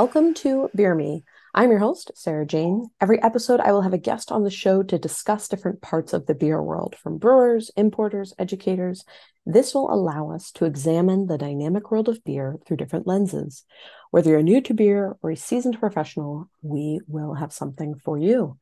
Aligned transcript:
Welcome 0.00 0.32
to 0.36 0.70
Beer 0.74 0.94
Me. 0.94 1.24
I'm 1.52 1.68
your 1.68 1.78
host, 1.78 2.10
Sarah 2.14 2.46
Jane. 2.46 2.88
Every 3.02 3.22
episode, 3.22 3.60
I 3.60 3.72
will 3.72 3.82
have 3.82 3.92
a 3.92 3.98
guest 3.98 4.32
on 4.32 4.44
the 4.44 4.50
show 4.50 4.82
to 4.82 4.98
discuss 4.98 5.46
different 5.46 5.82
parts 5.82 6.14
of 6.14 6.24
the 6.24 6.34
beer 6.34 6.62
world, 6.62 6.96
from 6.96 7.18
brewers, 7.18 7.70
importers, 7.76 8.32
educators. 8.38 9.04
This 9.44 9.74
will 9.74 9.92
allow 9.92 10.30
us 10.30 10.52
to 10.52 10.64
examine 10.64 11.26
the 11.26 11.36
dynamic 11.36 11.90
world 11.90 12.08
of 12.08 12.24
beer 12.24 12.56
through 12.64 12.78
different 12.78 13.06
lenses. 13.06 13.62
Whether 14.10 14.30
you're 14.30 14.42
new 14.42 14.62
to 14.62 14.72
beer 14.72 15.18
or 15.20 15.32
a 15.32 15.36
seasoned 15.36 15.78
professional, 15.78 16.48
we 16.62 17.00
will 17.06 17.34
have 17.34 17.52
something 17.52 17.94
for 17.94 18.16
you. 18.16 18.56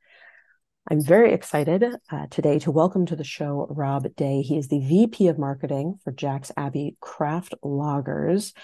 I'm 0.90 1.04
very 1.04 1.32
excited 1.32 1.84
uh, 2.10 2.26
today 2.30 2.58
to 2.60 2.72
welcome 2.72 3.06
to 3.06 3.14
the 3.14 3.22
show 3.22 3.68
Rob 3.70 4.12
Day. 4.16 4.42
He 4.42 4.58
is 4.58 4.66
the 4.66 4.80
VP 4.80 5.28
of 5.28 5.38
Marketing 5.38 6.00
for 6.02 6.10
Jack's 6.10 6.50
Abby 6.56 6.96
Craft 7.00 7.54
Lagers. 7.62 8.54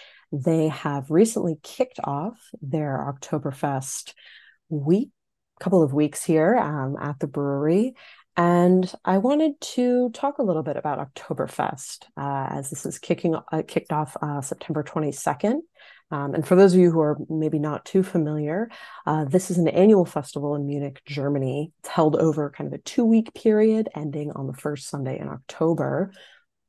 They 0.42 0.68
have 0.68 1.10
recently 1.10 1.58
kicked 1.62 2.00
off 2.02 2.38
their 2.60 2.98
Oktoberfest 2.98 4.14
week, 4.68 5.10
couple 5.60 5.82
of 5.82 5.92
weeks 5.92 6.24
here 6.24 6.56
um, 6.56 6.96
at 7.00 7.20
the 7.20 7.28
brewery. 7.28 7.94
And 8.36 8.92
I 9.04 9.18
wanted 9.18 9.60
to 9.60 10.10
talk 10.10 10.38
a 10.38 10.42
little 10.42 10.64
bit 10.64 10.76
about 10.76 11.14
Oktoberfest 11.14 12.06
uh, 12.16 12.48
as 12.50 12.68
this 12.68 12.84
is 12.84 12.98
kicking 12.98 13.36
uh, 13.36 13.62
kicked 13.66 13.92
off 13.92 14.16
uh, 14.20 14.40
September 14.40 14.82
22nd. 14.82 15.60
Um, 16.10 16.34
and 16.34 16.46
for 16.46 16.56
those 16.56 16.74
of 16.74 16.80
you 16.80 16.90
who 16.90 17.00
are 17.00 17.16
maybe 17.28 17.60
not 17.60 17.84
too 17.84 18.02
familiar, 18.02 18.70
uh, 19.06 19.24
this 19.24 19.52
is 19.52 19.58
an 19.58 19.68
annual 19.68 20.04
festival 20.04 20.56
in 20.56 20.66
Munich, 20.66 21.00
Germany. 21.06 21.72
It's 21.78 21.88
held 21.88 22.16
over 22.16 22.50
kind 22.50 22.66
of 22.66 22.72
a 22.72 22.82
two 22.82 23.04
week 23.04 23.32
period 23.34 23.88
ending 23.94 24.32
on 24.32 24.48
the 24.48 24.52
first 24.52 24.88
Sunday 24.88 25.20
in 25.20 25.28
October. 25.28 26.12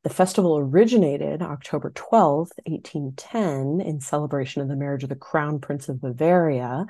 The 0.05 0.13
festival 0.13 0.55
originated 0.55 1.41
October 1.41 1.89
12th, 1.89 2.51
1810, 2.67 3.81
in 3.81 3.99
celebration 3.99 4.61
of 4.61 4.67
the 4.67 4.75
marriage 4.75 5.01
of 5.01 5.09
the 5.09 5.15
Crown 5.15 5.57
Prince 5.57 5.89
of 5.89 5.99
Bavaria. 5.99 6.85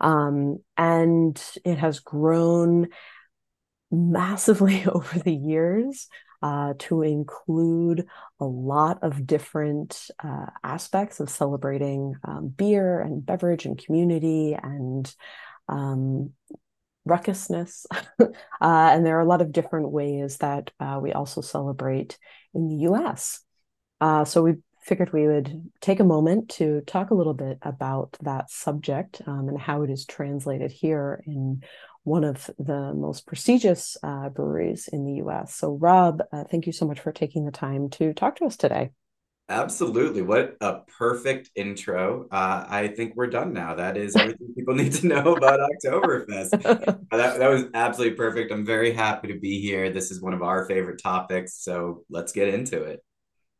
Um, 0.00 0.60
and 0.76 1.42
it 1.64 1.78
has 1.78 1.98
grown 1.98 2.86
massively 3.90 4.84
over 4.86 5.18
the 5.18 5.34
years 5.34 6.06
uh, 6.40 6.74
to 6.78 7.02
include 7.02 8.06
a 8.38 8.44
lot 8.44 9.00
of 9.02 9.26
different 9.26 10.00
uh, 10.22 10.46
aspects 10.62 11.18
of 11.18 11.30
celebrating 11.30 12.14
um, 12.22 12.46
beer 12.46 13.00
and 13.00 13.26
beverage 13.26 13.66
and 13.66 13.76
community 13.76 14.56
and 14.60 15.12
um, 15.68 16.30
ruckusness. 17.08 17.86
uh, 18.20 18.30
and 18.60 19.04
there 19.04 19.18
are 19.18 19.22
a 19.22 19.28
lot 19.28 19.42
of 19.42 19.50
different 19.50 19.90
ways 19.90 20.36
that 20.36 20.70
uh, 20.78 21.00
we 21.02 21.12
also 21.12 21.40
celebrate 21.40 22.18
in 22.54 22.68
the 22.68 22.76
US. 22.88 23.40
Uh, 24.00 24.24
so 24.24 24.42
we 24.42 24.54
figured 24.82 25.12
we 25.12 25.28
would 25.28 25.70
take 25.80 26.00
a 26.00 26.04
moment 26.04 26.48
to 26.50 26.80
talk 26.82 27.10
a 27.10 27.14
little 27.14 27.34
bit 27.34 27.58
about 27.62 28.16
that 28.22 28.50
subject 28.50 29.22
um, 29.26 29.48
and 29.48 29.58
how 29.58 29.82
it 29.82 29.90
is 29.90 30.04
translated 30.04 30.72
here 30.72 31.22
in 31.26 31.62
one 32.04 32.24
of 32.24 32.50
the 32.58 32.92
most 32.94 33.26
prestigious 33.26 33.96
uh, 34.02 34.28
breweries 34.28 34.88
in 34.88 35.04
the 35.04 35.24
US. 35.24 35.54
So, 35.54 35.74
Rob, 35.74 36.22
uh, 36.32 36.44
thank 36.50 36.66
you 36.66 36.72
so 36.72 36.86
much 36.86 36.98
for 36.98 37.12
taking 37.12 37.44
the 37.44 37.52
time 37.52 37.90
to 37.90 38.12
talk 38.12 38.36
to 38.36 38.44
us 38.44 38.56
today. 38.56 38.90
Absolutely. 39.48 40.22
What 40.22 40.56
a 40.60 40.80
perfect 40.98 41.50
intro. 41.54 42.26
Uh, 42.30 42.64
I 42.68 42.88
think 42.88 43.14
we're 43.16 43.26
done 43.26 43.52
now. 43.52 43.74
That 43.74 43.96
is 43.96 44.16
everything 44.16 44.54
people 44.56 44.74
need 44.74 44.94
to 44.94 45.06
know 45.06 45.34
about 45.34 45.60
Oktoberfest. 45.60 46.62
that, 47.10 47.38
that 47.38 47.48
was 47.50 47.64
absolutely 47.74 48.16
perfect. 48.16 48.52
I'm 48.52 48.64
very 48.64 48.92
happy 48.92 49.28
to 49.28 49.38
be 49.38 49.60
here. 49.60 49.90
This 49.90 50.10
is 50.10 50.22
one 50.22 50.32
of 50.32 50.42
our 50.42 50.64
favorite 50.66 51.02
topics. 51.02 51.54
So 51.58 52.04
let's 52.08 52.32
get 52.32 52.48
into 52.48 52.82
it. 52.82 53.04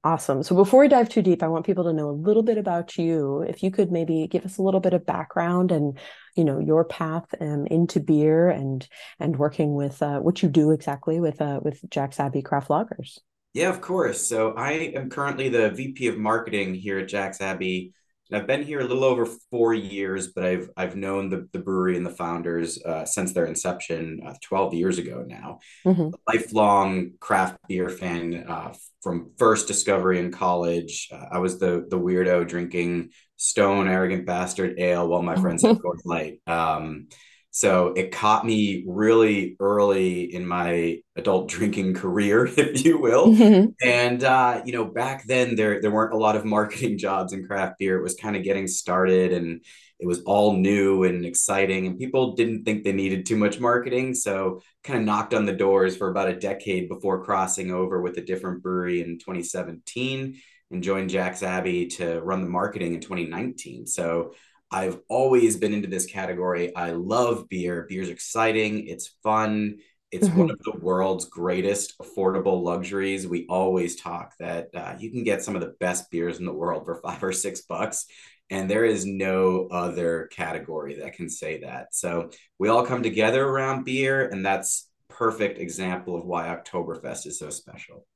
Awesome. 0.04 0.42
So 0.42 0.56
before 0.56 0.80
we 0.80 0.88
dive 0.88 1.08
too 1.08 1.22
deep, 1.22 1.44
I 1.44 1.48
want 1.48 1.64
people 1.64 1.84
to 1.84 1.92
know 1.92 2.10
a 2.10 2.10
little 2.10 2.42
bit 2.42 2.58
about 2.58 2.98
you. 2.98 3.42
If 3.42 3.62
you 3.62 3.70
could 3.70 3.92
maybe 3.92 4.26
give 4.26 4.44
us 4.44 4.58
a 4.58 4.62
little 4.62 4.80
bit 4.80 4.94
of 4.94 5.06
background 5.06 5.70
and, 5.70 5.96
you 6.36 6.44
know, 6.44 6.58
your 6.58 6.84
path 6.84 7.26
um, 7.40 7.66
into 7.66 8.00
beer 8.00 8.50
and 8.50 8.86
and 9.20 9.36
working 9.36 9.74
with 9.74 10.02
uh, 10.02 10.18
what 10.18 10.42
you 10.42 10.48
do 10.48 10.72
exactly 10.72 11.20
with 11.20 11.40
uh, 11.40 11.60
with 11.62 11.88
Jack's 11.88 12.18
Abby 12.18 12.42
Craft 12.42 12.68
Lagers. 12.68 13.18
Yeah, 13.54 13.68
of 13.68 13.80
course. 13.80 14.26
So 14.26 14.54
I 14.54 14.72
am 14.94 15.10
currently 15.10 15.48
the 15.48 15.70
VP 15.70 16.08
of 16.08 16.18
Marketing 16.18 16.74
here 16.74 16.98
at 16.98 17.08
Jack's 17.08 17.40
Abby. 17.40 17.92
And 18.30 18.40
I've 18.40 18.46
been 18.46 18.62
here 18.62 18.80
a 18.80 18.84
little 18.84 19.04
over 19.04 19.26
four 19.50 19.74
years, 19.74 20.28
but 20.28 20.44
I've 20.44 20.70
I've 20.74 20.96
known 20.96 21.28
the, 21.28 21.48
the 21.52 21.58
brewery 21.58 21.98
and 21.98 22.06
the 22.06 22.10
founders 22.10 22.82
uh, 22.82 23.04
since 23.04 23.34
their 23.34 23.44
inception 23.44 24.22
uh, 24.26 24.34
12 24.40 24.72
years 24.72 24.96
ago 24.98 25.22
now. 25.26 25.58
Mm-hmm. 25.84 26.10
lifelong 26.26 27.12
craft 27.20 27.58
beer 27.68 27.90
fan 27.90 28.46
uh, 28.48 28.72
from 29.02 29.32
first 29.36 29.68
discovery 29.68 30.18
in 30.18 30.32
college. 30.32 31.08
Uh, 31.12 31.26
I 31.32 31.38
was 31.40 31.58
the 31.58 31.86
the 31.90 31.98
weirdo 31.98 32.48
drinking 32.48 33.10
Stone 33.36 33.88
Arrogant 33.88 34.24
Bastard 34.24 34.78
Ale 34.78 35.06
while 35.06 35.22
my 35.22 35.36
friends 35.36 35.62
had 35.62 35.76
Coors 35.84 36.06
Light. 36.06 36.40
Um, 36.46 37.08
so 37.54 37.88
it 37.88 38.12
caught 38.12 38.46
me 38.46 38.82
really 38.86 39.56
early 39.60 40.34
in 40.34 40.46
my 40.46 41.00
adult 41.16 41.48
drinking 41.48 41.92
career, 42.02 42.46
if 42.46 42.82
you 42.84 42.98
will. 42.98 43.26
Mm-hmm. 43.26 43.66
And 43.86 44.24
uh, 44.24 44.62
you 44.64 44.72
know, 44.72 44.86
back 44.86 45.26
then 45.26 45.54
there 45.54 45.80
there 45.80 45.90
weren't 45.90 46.14
a 46.14 46.18
lot 46.18 46.34
of 46.34 46.44
marketing 46.56 46.98
jobs 46.98 47.32
in 47.32 47.46
craft 47.46 47.78
beer. 47.78 47.98
It 47.98 48.02
was 48.02 48.16
kind 48.16 48.36
of 48.36 48.42
getting 48.42 48.66
started 48.66 49.32
and 49.32 49.60
it 50.00 50.06
was 50.06 50.22
all 50.22 50.56
new 50.56 51.04
and 51.04 51.24
exciting 51.24 51.86
and 51.86 51.98
people 51.98 52.34
didn't 52.34 52.64
think 52.64 52.82
they 52.82 52.92
needed 52.92 53.24
too 53.24 53.36
much 53.36 53.60
marketing 53.60 54.14
so 54.14 54.60
kind 54.82 54.98
of 54.98 55.04
knocked 55.04 55.32
on 55.32 55.44
the 55.44 55.52
doors 55.52 55.96
for 55.96 56.08
about 56.08 56.28
a 56.28 56.36
decade 56.36 56.88
before 56.88 57.24
crossing 57.24 57.70
over 57.70 58.02
with 58.02 58.18
a 58.18 58.20
different 58.20 58.64
brewery 58.64 59.00
in 59.00 59.16
2017 59.20 60.36
and 60.72 60.82
joined 60.82 61.08
jack's 61.08 61.44
abby 61.44 61.86
to 61.86 62.20
run 62.22 62.40
the 62.40 62.48
marketing 62.48 62.94
in 62.94 63.00
2019 63.00 63.86
so 63.86 64.32
i've 64.72 64.98
always 65.08 65.56
been 65.56 65.74
into 65.74 65.88
this 65.88 66.06
category 66.06 66.74
i 66.74 66.90
love 66.90 67.48
beer 67.48 67.86
beer's 67.88 68.08
exciting 68.08 68.86
it's 68.86 69.14
fun 69.22 69.76
it's 70.12 70.28
mm-hmm. 70.28 70.40
one 70.40 70.50
of 70.50 70.58
the 70.62 70.78
world's 70.78 71.24
greatest 71.24 71.98
affordable 71.98 72.62
luxuries. 72.62 73.26
We 73.26 73.46
always 73.48 73.96
talk 73.96 74.34
that 74.38 74.68
uh, 74.74 74.94
you 74.98 75.10
can 75.10 75.24
get 75.24 75.42
some 75.42 75.54
of 75.54 75.62
the 75.62 75.74
best 75.80 76.10
beers 76.10 76.38
in 76.38 76.44
the 76.44 76.52
world 76.52 76.84
for 76.84 76.96
five 76.96 77.24
or 77.24 77.32
six 77.32 77.62
bucks. 77.62 78.04
And 78.50 78.70
there 78.70 78.84
is 78.84 79.06
no 79.06 79.68
other 79.70 80.28
category 80.30 80.96
that 80.96 81.14
can 81.14 81.30
say 81.30 81.60
that. 81.60 81.94
So 81.94 82.30
we 82.58 82.68
all 82.68 82.84
come 82.84 83.02
together 83.02 83.42
around 83.42 83.84
beer, 83.84 84.28
and 84.28 84.44
that's 84.44 84.90
perfect 85.08 85.58
example 85.58 86.14
of 86.16 86.26
why 86.26 86.48
Oktoberfest 86.48 87.26
is 87.26 87.38
so 87.38 87.48
special. 87.48 88.06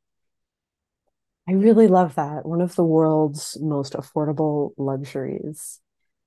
I 1.49 1.53
really 1.53 1.89
love 1.89 2.17
that. 2.17 2.45
One 2.45 2.61
of 2.61 2.75
the 2.75 2.85
world's 2.85 3.57
most 3.59 3.95
affordable 3.95 4.73
luxuries. 4.77 5.81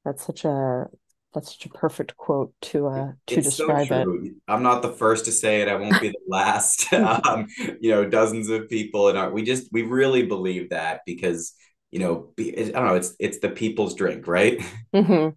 That's 0.06 0.26
such 0.26 0.46
a 0.46 0.88
that's 1.34 1.52
such 1.52 1.68
a 1.68 1.70
perfect 1.70 2.18
quote 2.18 2.54
to 2.60 2.88
uh 2.88 3.12
to 3.28 3.36
it's 3.36 3.56
describe 3.56 3.88
so 3.88 4.20
it. 4.24 4.34
I'm 4.48 4.64
not 4.64 4.82
the 4.82 4.92
first 4.92 5.26
to 5.26 5.32
say 5.32 5.62
it. 5.62 5.68
I 5.68 5.76
won't 5.76 6.02
be 6.02 6.10
the 6.10 6.20
last. 6.28 6.92
um, 6.94 7.48
you 7.80 7.92
know, 7.92 8.10
dozens 8.10 8.50
of 8.50 8.70
people 8.70 9.10
and 9.10 9.34
we 9.34 9.44
just 9.44 9.72
we 9.72 9.84
really 9.84 10.24
believe 10.24 10.70
that 10.72 11.02
because 11.06 11.54
you 11.92 12.00
know, 12.00 12.34
I 12.38 12.70
don't 12.72 12.74
know, 12.74 12.96
it's 12.96 13.16
it's 13.20 13.40
the 13.40 13.50
people's 13.50 13.96
drink, 13.96 14.28
right? 14.28 14.60
Mm-hmm. 14.94 15.30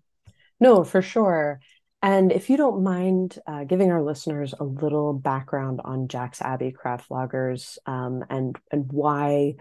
No, 0.61 0.85
for 0.85 1.03
sure. 1.03 1.61
And 2.03 2.33
if 2.33 2.51
you 2.51 2.57
don't 2.57 2.83
mind 2.83 3.39
uh, 3.47 3.65
giving 3.65 3.91
our 3.93 4.03
listeners 4.03 4.55
a 4.59 4.65
little 4.65 5.13
background 5.13 5.81
on 5.85 6.09
Jack's 6.09 6.43
Abby 6.43 6.73
Craft 6.73 7.09
Lagers 7.11 7.79
um, 7.87 8.25
and 8.29 8.57
and 8.71 8.91
why, 8.91 9.55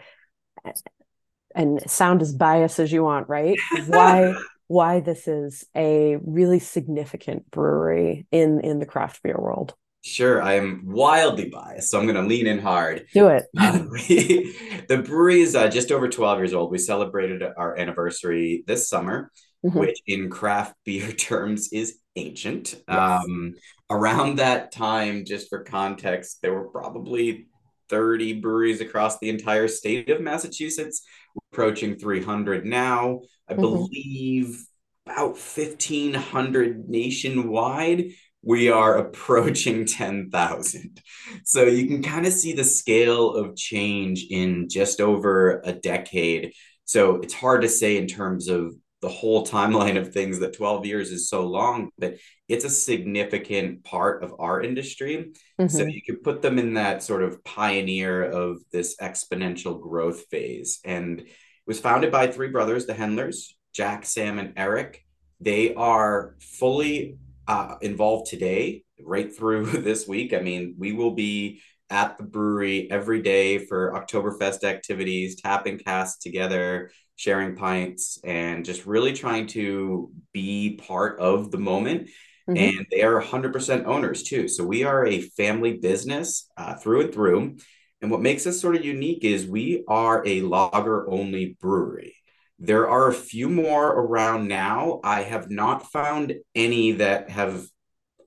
and 1.53 1.89
sound 1.89 2.21
as 2.21 2.33
biased 2.33 2.79
as 2.79 2.91
you 2.91 3.03
want, 3.03 3.29
right? 3.29 3.57
Why 3.87 4.33
why 4.71 5.01
this 5.01 5.27
is 5.27 5.65
a 5.75 6.17
really 6.23 6.59
significant 6.59 7.51
brewery 7.51 8.25
in 8.31 8.61
in 8.61 8.79
the 8.79 8.85
craft 8.85 9.21
beer 9.21 9.37
world. 9.37 9.75
Sure, 10.03 10.41
I 10.41 10.53
am 10.53 10.83
wildly 10.85 11.49
biased, 11.49 11.91
so 11.91 11.99
I'm 11.99 12.05
going 12.05 12.15
to 12.15 12.27
lean 12.27 12.47
in 12.47 12.57
hard. 12.57 13.05
Do 13.13 13.27
it. 13.27 13.43
Uh, 13.59 13.83
we, 13.91 14.55
the 14.87 15.03
brewery 15.03 15.41
is 15.41 15.55
uh, 15.55 15.67
just 15.67 15.91
over 15.91 16.07
12 16.07 16.39
years 16.39 16.53
old. 16.53 16.71
We 16.71 16.79
celebrated 16.79 17.43
our 17.43 17.77
anniversary 17.77 18.63
this 18.65 18.89
summer, 18.89 19.31
mm-hmm. 19.63 19.77
which 19.77 19.99
in 20.07 20.29
craft 20.29 20.73
beer 20.85 21.11
terms 21.11 21.69
is 21.71 21.99
ancient. 22.15 22.81
Yes. 22.87 22.97
Um, 22.97 23.53
around 23.91 24.37
that 24.37 24.71
time, 24.71 25.25
just 25.25 25.49
for 25.49 25.63
context, 25.63 26.39
there 26.41 26.53
were 26.53 26.69
probably 26.69 27.47
30 27.89 28.39
breweries 28.39 28.81
across 28.81 29.19
the 29.19 29.29
entire 29.29 29.67
state 29.67 30.09
of 30.09 30.21
Massachusetts, 30.21 31.03
approaching 31.51 31.97
300 31.97 32.65
now. 32.65 33.21
I 33.47 33.53
mm-hmm. 33.53 33.61
believe 33.61 34.65
about 35.05 35.37
1,500 35.37 36.89
nationwide 36.89 38.11
we 38.43 38.69
are 38.69 38.97
approaching 38.97 39.85
10,000. 39.85 41.01
So 41.43 41.63
you 41.63 41.87
can 41.87 42.03
kind 42.03 42.25
of 42.25 42.33
see 42.33 42.53
the 42.53 42.63
scale 42.63 43.33
of 43.33 43.55
change 43.55 44.25
in 44.29 44.67
just 44.69 45.01
over 45.01 45.61
a 45.63 45.73
decade. 45.73 46.53
So 46.85 47.17
it's 47.17 47.33
hard 47.33 47.61
to 47.61 47.69
say 47.69 47.97
in 47.97 48.07
terms 48.07 48.47
of 48.47 48.73
the 49.01 49.09
whole 49.09 49.45
timeline 49.45 49.97
of 49.97 50.13
things 50.13 50.39
that 50.39 50.53
12 50.55 50.85
years 50.85 51.11
is 51.11 51.27
so 51.27 51.47
long, 51.47 51.89
but 51.97 52.17
it's 52.47 52.65
a 52.65 52.69
significant 52.69 53.83
part 53.83 54.23
of 54.23 54.35
our 54.37 54.61
industry. 54.61 55.33
Mm-hmm. 55.59 55.67
So 55.67 55.85
you 55.85 56.01
could 56.05 56.21
put 56.23 56.43
them 56.43 56.59
in 56.59 56.75
that 56.75 57.01
sort 57.01 57.23
of 57.23 57.43
pioneer 57.43 58.23
of 58.23 58.59
this 58.71 58.97
exponential 59.01 59.81
growth 59.81 60.25
phase. 60.29 60.79
And 60.85 61.21
it 61.21 61.27
was 61.65 61.79
founded 61.79 62.11
by 62.11 62.27
three 62.27 62.49
brothers, 62.49 62.85
the 62.85 62.93
Hendlers, 62.93 63.55
Jack, 63.73 64.05
Sam, 64.05 64.39
and 64.39 64.53
Eric 64.57 65.05
They 65.39 65.73
are 65.73 66.35
fully 66.39 67.17
uh, 67.47 67.75
involved 67.81 68.29
today, 68.29 68.83
right 69.01 69.35
through 69.35 69.65
this 69.71 70.07
week. 70.07 70.33
I 70.33 70.39
mean, 70.39 70.75
we 70.77 70.93
will 70.93 71.11
be 71.11 71.61
at 71.89 72.17
the 72.17 72.23
brewery 72.23 72.89
every 72.89 73.21
day 73.21 73.57
for 73.65 73.91
Oktoberfest 73.91 74.63
activities, 74.63 75.35
tapping 75.41 75.77
casks 75.77 76.19
together, 76.19 76.91
sharing 77.17 77.55
pints, 77.55 78.17
and 78.23 78.63
just 78.63 78.85
really 78.85 79.13
trying 79.13 79.47
to 79.47 80.09
be 80.31 80.79
part 80.87 81.19
of 81.19 81.51
the 81.51 81.57
moment. 81.57 82.09
Mm-hmm. 82.49 82.57
And 82.57 82.85
they 82.89 83.03
are 83.03 83.21
100% 83.21 83.85
owners 83.85 84.23
too. 84.23 84.47
So 84.47 84.63
we 84.63 84.83
are 84.83 85.05
a 85.05 85.21
family 85.21 85.77
business 85.77 86.49
uh, 86.57 86.75
through 86.75 87.01
and 87.01 87.13
through. 87.13 87.57
And 88.01 88.09
what 88.09 88.21
makes 88.21 88.47
us 88.47 88.59
sort 88.59 88.75
of 88.75 88.85
unique 88.85 89.23
is 89.23 89.45
we 89.45 89.83
are 89.87 90.25
a 90.25 90.41
lager 90.41 91.09
only 91.09 91.57
brewery. 91.59 92.15
There 92.63 92.87
are 92.87 93.07
a 93.07 93.13
few 93.13 93.49
more 93.49 93.87
around 93.87 94.47
now. 94.47 94.99
I 95.03 95.23
have 95.23 95.49
not 95.49 95.91
found 95.91 96.35
any 96.53 96.91
that 96.93 97.31
have 97.31 97.65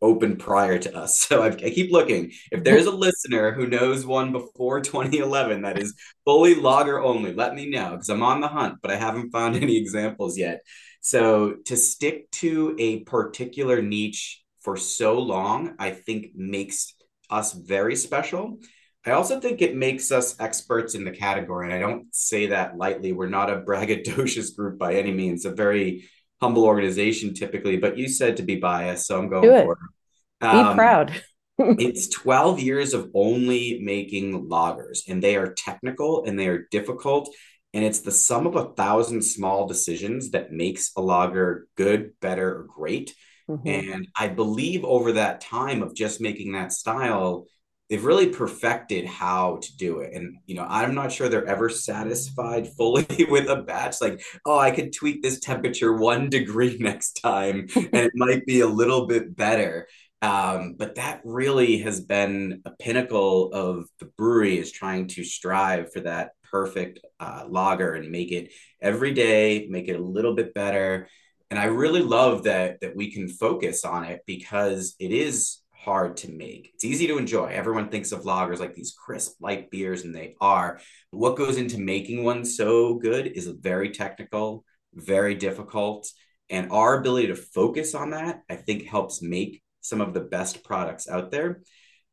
opened 0.02 0.40
prior 0.40 0.76
to 0.76 0.96
us. 0.96 1.24
So 1.28 1.42
I've, 1.42 1.54
i 1.64 1.70
keep 1.70 1.92
looking. 1.92 2.32
If 2.50 2.64
there's 2.64 2.86
a 2.86 2.90
listener 2.90 3.52
who 3.52 3.68
knows 3.68 4.04
one 4.04 4.32
before 4.32 4.80
2011 4.82 5.62
that 5.62 5.78
is 5.78 5.94
fully 6.24 6.56
lager 6.56 7.00
only, 7.00 7.32
let 7.32 7.54
me 7.54 7.70
know 7.70 7.92
because 7.92 8.08
I'm 8.08 8.24
on 8.24 8.40
the 8.40 8.48
hunt, 8.48 8.78
but 8.82 8.90
I 8.90 8.96
haven't 8.96 9.30
found 9.30 9.54
any 9.62 9.76
examples 9.76 10.36
yet. 10.36 10.62
So 11.00 11.54
to 11.66 11.76
stick 11.76 12.28
to 12.42 12.74
a 12.78 13.04
particular 13.04 13.80
niche 13.82 14.42
for 14.62 14.76
so 14.76 15.20
long, 15.20 15.76
I 15.78 15.90
think 15.92 16.34
makes 16.34 16.92
us 17.30 17.52
very 17.52 17.94
special. 17.94 18.58
I 19.06 19.10
also 19.10 19.38
think 19.38 19.60
it 19.60 19.76
makes 19.76 20.10
us 20.10 20.38
experts 20.40 20.94
in 20.94 21.04
the 21.04 21.10
category. 21.10 21.66
And 21.66 21.74
I 21.74 21.78
don't 21.78 22.06
say 22.14 22.46
that 22.46 22.78
lightly. 22.78 23.12
We're 23.12 23.28
not 23.28 23.50
a 23.50 23.60
braggadocious 23.68 24.56
group 24.56 24.78
by 24.78 24.94
any 24.94 25.12
means, 25.12 25.44
a 25.44 25.50
very 25.50 26.08
humble 26.40 26.64
organization 26.64 27.34
typically, 27.34 27.76
but 27.76 27.96
you 27.96 28.08
said 28.08 28.36
to 28.36 28.42
be 28.42 28.56
biased, 28.56 29.06
so 29.06 29.18
I'm 29.18 29.28
going 29.28 29.64
for 29.64 29.72
it. 29.72 30.46
Um, 30.46 30.68
be 30.68 30.74
proud. 30.74 31.22
it's 31.58 32.08
12 32.08 32.60
years 32.60 32.94
of 32.94 33.10
only 33.14 33.80
making 33.82 34.48
lagers, 34.48 35.00
and 35.08 35.22
they 35.22 35.36
are 35.36 35.54
technical 35.54 36.24
and 36.24 36.38
they 36.38 36.48
are 36.48 36.66
difficult. 36.70 37.34
And 37.72 37.84
it's 37.84 38.00
the 38.00 38.12
sum 38.12 38.46
of 38.46 38.56
a 38.56 38.72
thousand 38.74 39.22
small 39.22 39.66
decisions 39.66 40.30
that 40.30 40.52
makes 40.52 40.92
a 40.96 41.02
lager 41.02 41.66
good, 41.76 42.12
better, 42.20 42.60
or 42.60 42.64
great. 42.64 43.14
Mm-hmm. 43.48 43.68
And 43.68 44.08
I 44.16 44.28
believe 44.28 44.84
over 44.84 45.12
that 45.12 45.40
time 45.40 45.82
of 45.82 45.94
just 45.94 46.20
making 46.20 46.52
that 46.52 46.72
style, 46.72 47.46
they've 47.94 48.04
really 48.04 48.26
perfected 48.28 49.06
how 49.06 49.60
to 49.62 49.76
do 49.76 50.00
it. 50.00 50.12
And, 50.14 50.38
you 50.46 50.56
know, 50.56 50.66
I'm 50.68 50.96
not 50.96 51.12
sure 51.12 51.28
they're 51.28 51.46
ever 51.46 51.68
satisfied 51.68 52.66
fully 52.76 53.06
with 53.30 53.48
a 53.48 53.62
batch. 53.62 54.00
Like, 54.00 54.20
oh, 54.44 54.58
I 54.58 54.72
could 54.72 54.92
tweak 54.92 55.22
this 55.22 55.38
temperature 55.38 55.92
one 55.92 56.28
degree 56.28 56.76
next 56.80 57.20
time 57.22 57.68
and 57.76 57.94
it 57.94 58.10
might 58.16 58.44
be 58.46 58.62
a 58.62 58.66
little 58.66 59.06
bit 59.06 59.36
better. 59.36 59.86
Um, 60.22 60.74
but 60.76 60.96
that 60.96 61.20
really 61.22 61.78
has 61.78 62.00
been 62.00 62.62
a 62.64 62.72
pinnacle 62.72 63.52
of 63.52 63.86
the 64.00 64.06
brewery 64.18 64.58
is 64.58 64.72
trying 64.72 65.06
to 65.08 65.22
strive 65.22 65.92
for 65.92 66.00
that 66.00 66.30
perfect 66.50 66.98
uh, 67.20 67.44
lager 67.48 67.92
and 67.92 68.10
make 68.10 68.32
it 68.32 68.50
every 68.82 69.14
day, 69.14 69.68
make 69.70 69.86
it 69.86 70.00
a 70.00 70.04
little 70.04 70.34
bit 70.34 70.52
better. 70.52 71.08
And 71.48 71.60
I 71.60 71.66
really 71.66 72.02
love 72.02 72.44
that 72.44 72.80
that 72.80 72.96
we 72.96 73.12
can 73.12 73.28
focus 73.28 73.84
on 73.84 74.02
it 74.04 74.22
because 74.26 74.96
it 74.98 75.12
is 75.12 75.58
hard 75.84 76.16
to 76.18 76.32
make. 76.32 76.70
It's 76.74 76.84
easy 76.84 77.06
to 77.08 77.18
enjoy. 77.18 77.46
Everyone 77.46 77.88
thinks 77.88 78.12
of 78.12 78.22
lagers 78.22 78.60
like 78.60 78.74
these 78.74 78.92
crisp, 78.94 79.36
light 79.40 79.70
beers, 79.70 80.04
and 80.04 80.14
they 80.14 80.34
are. 80.40 80.80
But 81.12 81.18
what 81.18 81.36
goes 81.36 81.56
into 81.56 81.78
making 81.78 82.24
one 82.24 82.44
so 82.44 82.94
good 82.94 83.26
is 83.26 83.46
very 83.46 83.90
technical, 83.90 84.64
very 84.94 85.34
difficult. 85.34 86.10
And 86.50 86.70
our 86.70 86.98
ability 86.98 87.28
to 87.28 87.36
focus 87.36 87.94
on 87.94 88.10
that, 88.10 88.42
I 88.50 88.56
think, 88.56 88.86
helps 88.86 89.22
make 89.22 89.62
some 89.80 90.00
of 90.00 90.14
the 90.14 90.20
best 90.20 90.64
products 90.64 91.08
out 91.08 91.30
there. 91.30 91.62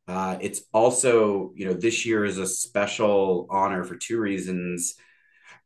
Uh, 0.08 0.38
it's 0.42 0.64
also, 0.74 1.54
you 1.56 1.66
know, 1.66 1.74
this 1.74 2.06
year 2.06 2.26
is 2.26 2.38
a 2.38 2.48
special 2.48 3.48
honor 3.50 3.84
for 3.84 3.96
two 3.96 4.20
reasons. 4.20 4.96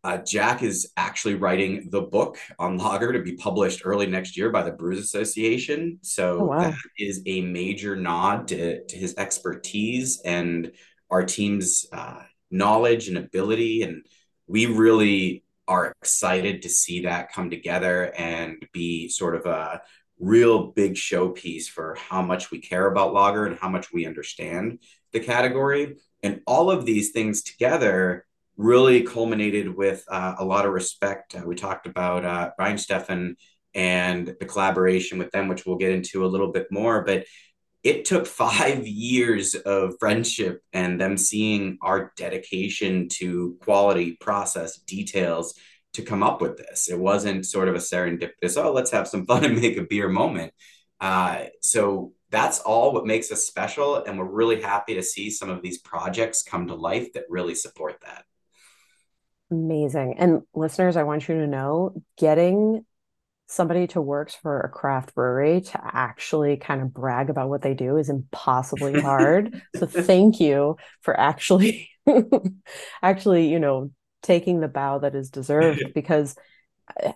Uh, 0.05 0.17
Jack 0.17 0.61
is 0.61 0.91
actually 0.97 1.33
writing 1.33 1.89
the 1.89 2.01
book 2.01 2.37
on 2.59 2.77
lager 2.77 3.11
to 3.11 3.23
be 3.23 3.35
published 3.37 3.81
early 3.85 4.05
next 4.05 4.37
year 4.37 4.51
by 4.51 4.61
the 4.61 4.71
Brewers 4.71 4.99
Association. 4.99 5.97
So 6.03 6.41
oh, 6.41 6.45
wow. 6.45 6.59
that 6.59 6.75
is 6.99 7.23
a 7.25 7.41
major 7.41 7.95
nod 7.95 8.47
to, 8.49 8.85
to 8.85 8.95
his 8.95 9.15
expertise 9.17 10.21
and 10.23 10.73
our 11.09 11.23
team's 11.23 11.87
uh, 11.91 12.21
knowledge 12.51 13.07
and 13.07 13.17
ability. 13.17 13.81
And 13.81 14.05
we 14.45 14.67
really 14.67 15.43
are 15.67 15.95
excited 15.99 16.61
to 16.61 16.69
see 16.69 17.01
that 17.05 17.31
come 17.31 17.49
together 17.49 18.13
and 18.15 18.63
be 18.73 19.09
sort 19.09 19.35
of 19.35 19.47
a 19.47 19.81
real 20.19 20.67
big 20.67 20.93
showpiece 20.93 21.65
for 21.65 21.95
how 21.95 22.21
much 22.21 22.51
we 22.51 22.61
care 22.61 22.85
about 22.85 23.11
lager 23.11 23.47
and 23.47 23.57
how 23.57 23.69
much 23.69 23.91
we 23.91 24.05
understand 24.05 24.77
the 25.13 25.19
category. 25.19 25.95
And 26.21 26.41
all 26.45 26.69
of 26.69 26.85
these 26.85 27.09
things 27.09 27.41
together 27.41 28.27
really 28.57 29.03
culminated 29.03 29.75
with 29.75 30.03
uh, 30.09 30.35
a 30.39 30.45
lot 30.45 30.65
of 30.65 30.73
respect. 30.73 31.35
Uh, 31.35 31.43
we 31.45 31.55
talked 31.55 31.87
about 31.87 32.23
uh, 32.23 32.51
Weihenstephan 32.59 33.35
and 33.73 34.35
the 34.39 34.45
collaboration 34.45 35.17
with 35.17 35.31
them, 35.31 35.47
which 35.47 35.65
we'll 35.65 35.77
get 35.77 35.91
into 35.91 36.25
a 36.25 36.27
little 36.27 36.51
bit 36.51 36.67
more. 36.71 37.03
But 37.03 37.25
it 37.83 38.05
took 38.05 38.25
five 38.43 38.87
years 38.87 39.55
of 39.55 39.95
friendship 39.99 40.61
and 40.73 40.99
them 40.99 41.17
seeing 41.17 41.77
our 41.81 42.13
dedication 42.17 43.09
to 43.09 43.57
quality, 43.61 44.17
process, 44.19 44.77
details 44.79 45.53
to 45.93 46.01
come 46.01 46.23
up 46.23 46.41
with 46.41 46.57
this. 46.57 46.89
It 46.89 46.99
wasn't 46.99 47.45
sort 47.45 47.69
of 47.69 47.75
a 47.75 47.79
serendipitous, 47.79 48.57
oh, 48.57 48.73
let's 48.73 48.91
have 48.91 49.07
some 49.07 49.25
fun 49.25 49.45
and 49.45 49.55
make 49.61 49.77
a 49.77 49.83
beer 49.83 50.09
moment. 50.09 50.53
Uh, 50.99 51.45
so 51.61 52.13
that's 52.31 52.59
all 52.59 52.93
what 52.93 53.05
makes 53.05 53.31
us 53.31 53.45
special. 53.45 54.03
And 54.03 54.17
we're 54.17 54.25
really 54.25 54.61
happy 54.61 54.95
to 54.95 55.03
see 55.03 55.29
some 55.29 55.49
of 55.49 55.61
these 55.61 55.77
projects 55.79 56.43
come 56.43 56.67
to 56.67 56.75
life 56.75 57.13
that 57.13 57.23
really 57.29 57.55
support 57.55 57.97
that. 58.03 58.25
Amazing. 59.51 60.15
And 60.17 60.41
listeners, 60.53 60.97
I 60.97 61.03
want 61.03 61.27
you 61.27 61.35
to 61.35 61.47
know 61.47 62.01
getting 62.17 62.85
somebody 63.47 63.85
to 63.85 64.01
work 64.01 64.31
for 64.31 64.59
a 64.61 64.69
craft 64.69 65.13
brewery 65.13 65.61
to 65.61 65.79
actually 65.83 66.57
kind 66.57 66.81
of 66.81 66.93
brag 66.93 67.29
about 67.29 67.47
what 67.47 67.61
they 67.61 67.75
do 67.75 67.97
is 67.97 68.09
impossibly 68.09 68.99
hard. 69.01 69.61
so 69.75 69.85
thank 69.85 70.39
you 70.39 70.77
for 71.01 71.17
actually 71.19 71.89
actually, 73.01 73.49
you 73.49 73.59
know, 73.59 73.91
taking 74.21 74.59
the 74.59 74.67
bow 74.67 74.99
that 74.99 75.15
is 75.15 75.29
deserved 75.29 75.83
because 75.93 76.35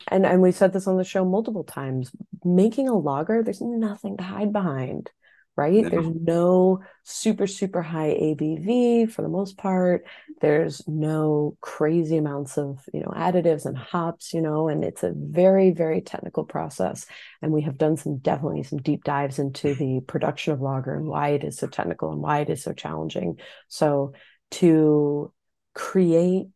and 0.07 0.25
and 0.25 0.41
we've 0.41 0.55
said 0.55 0.73
this 0.73 0.87
on 0.87 0.97
the 0.97 1.03
show 1.03 1.23
multiple 1.25 1.63
times 1.63 2.11
making 2.43 2.87
a 2.87 2.97
lager, 2.97 3.43
there's 3.43 3.61
nothing 3.61 4.17
to 4.17 4.23
hide 4.23 4.51
behind 4.51 5.11
right? 5.59 5.83
No. 5.83 5.89
there's 5.89 6.15
no 6.15 6.79
super 7.03 7.45
super 7.45 7.81
high 7.81 8.11
abv 8.11 9.11
for 9.11 9.21
the 9.21 9.27
most 9.27 9.57
part. 9.57 10.05
There's 10.39 10.87
no 10.87 11.57
crazy 11.59 12.15
amounts 12.15 12.57
of 12.57 12.79
you 12.93 13.01
know 13.01 13.11
additives 13.13 13.65
and 13.65 13.77
hops 13.77 14.33
you 14.33 14.41
know 14.41 14.69
and 14.69 14.85
it's 14.85 15.03
a 15.03 15.11
very 15.13 15.71
very 15.71 15.99
technical 15.99 16.45
process. 16.45 17.05
And 17.41 17.51
we 17.51 17.63
have 17.63 17.77
done 17.77 17.97
some 17.97 18.19
definitely 18.19 18.63
some 18.63 18.79
deep 18.79 19.03
dives 19.03 19.37
into 19.37 19.75
the 19.75 19.99
production 20.07 20.53
of 20.53 20.61
lager 20.61 20.95
and 20.95 21.07
why 21.07 21.29
it 21.29 21.43
is 21.43 21.57
so 21.57 21.67
technical 21.67 22.13
and 22.13 22.21
why 22.21 22.39
it 22.39 22.49
is 22.49 22.63
so 22.63 22.71
challenging. 22.71 23.37
So 23.67 24.13
to 24.51 25.33
create 25.75 26.47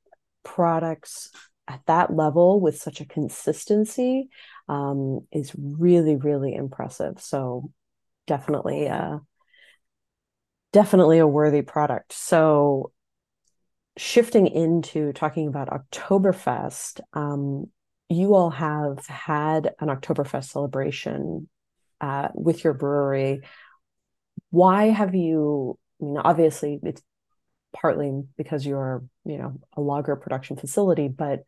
products 0.43 1.29
at 1.67 1.81
that 1.87 2.13
level 2.15 2.61
with 2.61 2.77
such 2.77 3.01
a 3.01 3.05
consistency 3.05 4.29
um, 4.69 5.27
is 5.33 5.51
really 5.57 6.15
really 6.15 6.55
impressive. 6.55 7.19
So 7.19 7.69
definitely 8.27 8.87
uh 8.87 9.19
definitely 10.73 11.19
a 11.19 11.27
worthy 11.27 11.61
product. 11.61 12.11
So 12.13 12.91
shifting 13.95 14.47
into 14.47 15.13
talking 15.13 15.47
about 15.47 15.69
oktoberfest 15.69 16.99
um, 17.13 17.67
you 18.09 18.35
all 18.35 18.49
have 18.49 19.05
had 19.07 19.73
an 19.79 19.87
oktoberfest 19.87 20.45
celebration 20.45 21.47
uh, 22.01 22.27
with 22.33 22.63
your 22.63 22.73
brewery. 22.73 23.41
Why 24.49 24.85
have 24.85 25.15
you 25.15 25.77
I 26.01 26.05
mean, 26.05 26.17
obviously 26.17 26.79
it's 26.83 27.01
partly 27.71 28.23
because 28.37 28.65
you're 28.65 29.03
you 29.25 29.37
know 29.37 29.59
a 29.75 29.81
lager 29.81 30.15
production 30.15 30.57
facility 30.57 31.07
but 31.07 31.43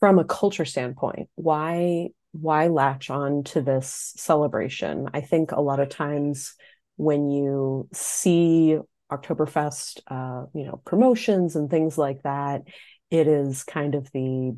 from 0.00 0.18
a 0.18 0.24
culture 0.24 0.66
standpoint 0.66 1.30
why 1.34 2.08
why 2.32 2.68
latch 2.68 3.10
on 3.10 3.44
to 3.44 3.60
this 3.60 4.12
celebration? 4.16 5.08
I 5.12 5.20
think 5.20 5.52
a 5.52 5.60
lot 5.60 5.80
of 5.80 5.88
times 5.88 6.54
when 6.96 7.30
you 7.30 7.88
see 7.92 8.78
oktoberfest 9.10 10.00
uh, 10.06 10.46
you 10.54 10.64
know 10.64 10.80
promotions 10.84 11.56
and 11.56 11.68
things 11.68 11.98
like 11.98 12.22
that 12.22 12.62
it 13.10 13.26
is 13.26 13.64
kind 13.64 13.96
of 13.96 14.08
the 14.12 14.56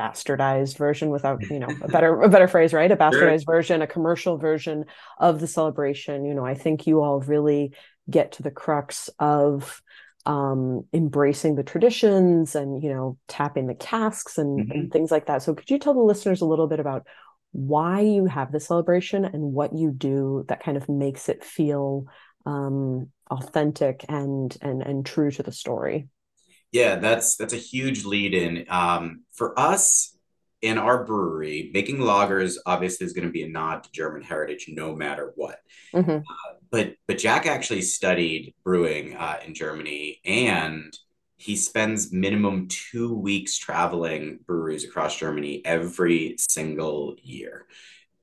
bastardized 0.00 0.76
version 0.76 1.10
without 1.10 1.40
you 1.48 1.60
know 1.60 1.68
a 1.82 1.88
better 1.88 2.20
a 2.22 2.28
better 2.28 2.48
phrase 2.48 2.72
right? 2.72 2.90
A 2.90 2.96
bastardized 2.96 3.44
sure. 3.44 3.54
version 3.54 3.82
a 3.82 3.86
commercial 3.86 4.36
version 4.38 4.86
of 5.18 5.40
the 5.40 5.46
celebration. 5.46 6.24
You 6.24 6.34
know 6.34 6.44
i 6.44 6.54
think 6.54 6.86
you 6.86 7.00
all 7.02 7.20
really 7.20 7.72
get 8.10 8.32
to 8.32 8.42
the 8.42 8.50
crux 8.50 9.08
of 9.18 9.80
um, 10.26 10.86
embracing 10.92 11.54
the 11.54 11.62
traditions 11.62 12.54
and 12.54 12.82
you 12.82 12.88
know 12.88 13.18
tapping 13.28 13.66
the 13.66 13.74
casks 13.74 14.38
and, 14.38 14.60
mm-hmm. 14.60 14.70
and 14.70 14.92
things 14.92 15.10
like 15.10 15.26
that. 15.26 15.42
So 15.42 15.54
could 15.54 15.70
you 15.70 15.78
tell 15.78 15.94
the 15.94 16.00
listeners 16.00 16.40
a 16.40 16.46
little 16.46 16.66
bit 16.66 16.80
about 16.80 17.06
why 17.52 18.00
you 18.00 18.26
have 18.26 18.50
the 18.50 18.58
celebration 18.60 19.24
and 19.24 19.52
what 19.52 19.72
you 19.76 19.92
do 19.92 20.44
that 20.48 20.62
kind 20.62 20.76
of 20.76 20.88
makes 20.88 21.28
it 21.28 21.44
feel 21.44 22.06
um, 22.46 23.10
authentic 23.30 24.04
and 24.08 24.56
and 24.60 24.82
and 24.82 25.06
true 25.06 25.30
to 25.30 25.42
the 25.42 25.52
story. 25.52 26.08
Yeah, 26.72 26.96
that's 26.96 27.36
that's 27.36 27.54
a 27.54 27.58
huge 27.58 28.04
lead 28.04 28.34
in. 28.34 28.66
Um, 28.68 29.22
for 29.32 29.58
us 29.58 30.13
in 30.64 30.78
our 30.78 31.04
brewery, 31.04 31.70
making 31.74 31.98
lagers 31.98 32.56
obviously 32.64 33.04
is 33.04 33.12
going 33.12 33.26
to 33.26 33.32
be 33.32 33.42
a 33.42 33.48
nod 33.48 33.84
to 33.84 33.92
German 33.92 34.22
heritage, 34.22 34.64
no 34.66 34.96
matter 34.96 35.34
what. 35.36 35.58
Mm-hmm. 35.92 36.10
Uh, 36.10 36.54
but 36.70 36.94
but 37.06 37.18
Jack 37.18 37.46
actually 37.46 37.82
studied 37.82 38.54
brewing 38.64 39.14
uh, 39.14 39.40
in 39.46 39.52
Germany, 39.52 40.20
and 40.24 40.96
he 41.36 41.54
spends 41.54 42.14
minimum 42.14 42.68
two 42.68 43.14
weeks 43.14 43.58
traveling 43.58 44.38
breweries 44.46 44.84
across 44.84 45.18
Germany 45.18 45.60
every 45.66 46.36
single 46.38 47.16
year. 47.22 47.66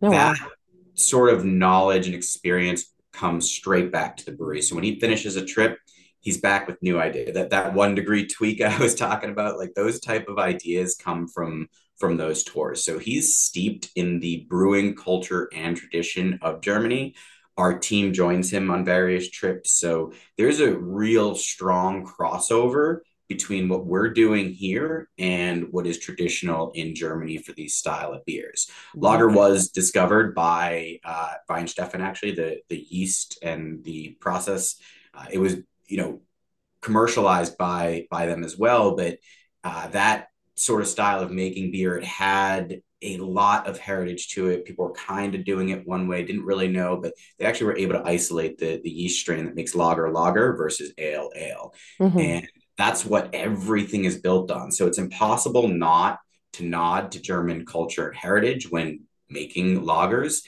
Oh, 0.01 0.09
that 0.09 0.39
wow. 0.41 0.47
sort 0.95 1.31
of 1.31 1.45
knowledge 1.45 2.07
and 2.07 2.15
experience 2.15 2.91
comes 3.13 3.51
straight 3.51 3.91
back 3.91 4.17
to 4.17 4.25
the 4.25 4.31
brewery. 4.31 4.63
So 4.63 4.73
when 4.73 4.83
he 4.83 4.99
finishes 4.99 5.35
a 5.35 5.45
trip, 5.45 5.77
he's 6.21 6.41
back 6.41 6.65
with 6.65 6.81
new 6.81 6.99
idea. 6.99 7.33
That 7.33 7.51
that 7.51 7.75
one 7.75 7.93
degree 7.93 8.25
tweak 8.25 8.61
I 8.61 8.79
was 8.79 8.95
talking 8.95 9.29
about, 9.29 9.59
like 9.59 9.75
those 9.75 9.99
type 9.99 10.27
of 10.27 10.39
ideas 10.39 10.95
come 10.99 11.27
from 11.27 11.67
from 12.01 12.17
those 12.17 12.43
tours. 12.43 12.83
So 12.83 12.99
he's 12.99 13.37
steeped 13.37 13.89
in 13.95 14.19
the 14.19 14.45
brewing 14.49 14.95
culture 14.95 15.47
and 15.53 15.77
tradition 15.77 16.39
of 16.41 16.61
Germany. 16.61 17.15
Our 17.55 17.79
team 17.79 18.11
joins 18.11 18.51
him 18.51 18.69
on 18.71 18.83
various 18.83 19.29
trips. 19.29 19.71
So 19.71 20.11
there's 20.37 20.59
a 20.59 20.77
real 20.77 21.35
strong 21.35 22.05
crossover 22.05 23.01
between 23.29 23.69
what 23.69 23.85
we're 23.85 24.09
doing 24.09 24.51
here 24.51 25.07
and 25.17 25.71
what 25.71 25.87
is 25.87 25.99
traditional 25.99 26.71
in 26.71 26.95
Germany 26.95 27.37
for 27.37 27.53
these 27.53 27.75
style 27.75 28.11
of 28.13 28.25
beers. 28.25 28.69
Lager 28.93 29.29
was 29.29 29.69
discovered 29.69 30.35
by 30.35 30.99
uh, 31.05 31.35
Weihenstephan, 31.49 32.01
actually, 32.01 32.33
the, 32.33 32.61
the 32.67 32.85
yeast 32.89 33.39
and 33.41 33.83
the 33.85 34.17
process. 34.19 34.75
Uh, 35.13 35.27
it 35.31 35.37
was, 35.37 35.55
you 35.87 35.97
know, 35.97 36.21
commercialized 36.81 37.57
by 37.57 38.07
by 38.09 38.25
them 38.25 38.43
as 38.43 38.57
well, 38.57 38.95
but 38.95 39.19
uh, 39.63 39.87
that 39.89 40.30
sort 40.55 40.81
of 40.81 40.87
style 40.87 41.21
of 41.21 41.31
making 41.31 41.71
beer, 41.71 41.97
it 41.97 42.03
had 42.03 42.81
a 43.01 43.17
lot 43.17 43.67
of 43.67 43.79
heritage 43.79 44.29
to 44.29 44.49
it. 44.49 44.65
People 44.65 44.85
were 44.85 44.93
kind 44.93 45.33
of 45.33 45.43
doing 45.43 45.69
it 45.69 45.87
one 45.87 46.07
way, 46.07 46.23
didn't 46.23 46.45
really 46.45 46.67
know, 46.67 46.97
but 46.97 47.13
they 47.39 47.45
actually 47.45 47.67
were 47.67 47.77
able 47.77 47.93
to 47.93 48.07
isolate 48.07 48.57
the, 48.57 48.79
the 48.83 48.89
yeast 48.89 49.19
strain 49.19 49.45
that 49.45 49.55
makes 49.55 49.75
lager 49.75 50.11
lager 50.11 50.55
versus 50.55 50.93
ale 50.97 51.31
ale. 51.35 51.73
Mm-hmm. 51.99 52.19
And 52.19 52.47
that's 52.77 53.03
what 53.03 53.33
everything 53.33 54.05
is 54.05 54.19
built 54.19 54.51
on. 54.51 54.71
So 54.71 54.87
it's 54.87 54.97
impossible 54.97 55.67
not 55.67 56.19
to 56.53 56.65
nod 56.65 57.11
to 57.13 57.21
German 57.21 57.65
culture 57.65 58.07
and 58.07 58.17
heritage 58.17 58.69
when 58.69 59.01
making 59.29 59.81
lagers. 59.81 60.41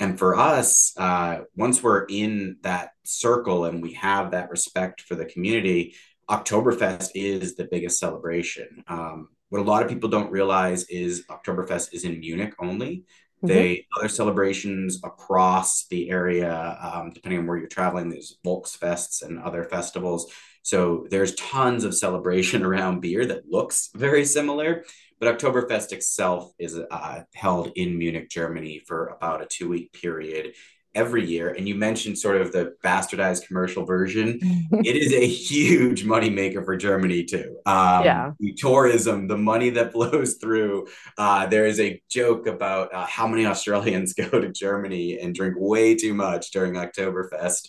And 0.00 0.18
for 0.18 0.36
us, 0.36 0.94
uh, 0.96 1.40
once 1.56 1.82
we're 1.82 2.04
in 2.04 2.58
that 2.62 2.90
circle 3.04 3.64
and 3.64 3.82
we 3.82 3.94
have 3.94 4.30
that 4.30 4.50
respect 4.50 5.02
for 5.02 5.14
the 5.14 5.24
community, 5.24 5.94
Oktoberfest 6.30 7.10
is 7.14 7.56
the 7.56 7.68
biggest 7.70 7.98
celebration. 7.98 8.84
Um, 8.86 9.28
what 9.48 9.60
a 9.60 9.64
lot 9.64 9.82
of 9.82 9.88
people 9.88 10.08
don't 10.08 10.30
realize 10.30 10.84
is 10.84 11.24
Oktoberfest 11.30 11.94
is 11.94 12.04
in 12.04 12.20
Munich 12.20 12.54
only. 12.58 13.04
Mm-hmm. 13.42 13.46
They 13.46 13.86
other 13.96 14.08
celebrations 14.08 15.00
across 15.04 15.86
the 15.86 16.10
area, 16.10 16.76
um, 16.80 17.12
depending 17.14 17.40
on 17.40 17.46
where 17.46 17.56
you're 17.56 17.68
traveling. 17.68 18.10
There's 18.10 18.38
Volksfests 18.44 19.22
and 19.22 19.38
other 19.38 19.64
festivals. 19.64 20.32
So 20.62 21.06
there's 21.10 21.34
tons 21.36 21.84
of 21.84 21.96
celebration 21.96 22.62
around 22.64 23.00
beer 23.00 23.24
that 23.26 23.48
looks 23.48 23.90
very 23.94 24.24
similar, 24.24 24.84
but 25.20 25.38
Oktoberfest 25.38 25.92
itself 25.92 26.52
is 26.58 26.78
uh, 26.90 27.22
held 27.32 27.70
in 27.76 27.96
Munich, 27.96 28.28
Germany 28.28 28.82
for 28.86 29.06
about 29.06 29.42
a 29.42 29.46
two 29.46 29.68
week 29.68 29.92
period 29.92 30.54
every 30.94 31.24
year. 31.24 31.50
And 31.50 31.68
you 31.68 31.74
mentioned 31.74 32.18
sort 32.18 32.40
of 32.40 32.52
the 32.52 32.74
bastardized 32.84 33.46
commercial 33.46 33.84
version. 33.84 34.38
it 34.72 34.96
is 34.96 35.12
a 35.12 35.26
huge 35.26 36.04
moneymaker 36.04 36.64
for 36.64 36.76
Germany 36.76 37.24
too. 37.24 37.56
Um, 37.66 38.04
yeah. 38.04 38.32
The 38.40 38.52
tourism, 38.54 39.28
the 39.28 39.36
money 39.36 39.70
that 39.70 39.92
flows 39.92 40.34
through. 40.34 40.88
Uh, 41.16 41.46
there 41.46 41.66
is 41.66 41.78
a 41.80 42.02
joke 42.08 42.46
about 42.46 42.92
uh, 42.92 43.06
how 43.06 43.26
many 43.26 43.46
Australians 43.46 44.12
go 44.30 44.40
to 44.40 44.50
Germany 44.50 45.18
and 45.18 45.34
drink 45.34 45.54
way 45.58 45.94
too 45.94 46.14
much 46.14 46.50
during 46.50 46.74
Oktoberfest. 46.74 47.68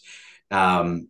Um, 0.51 1.09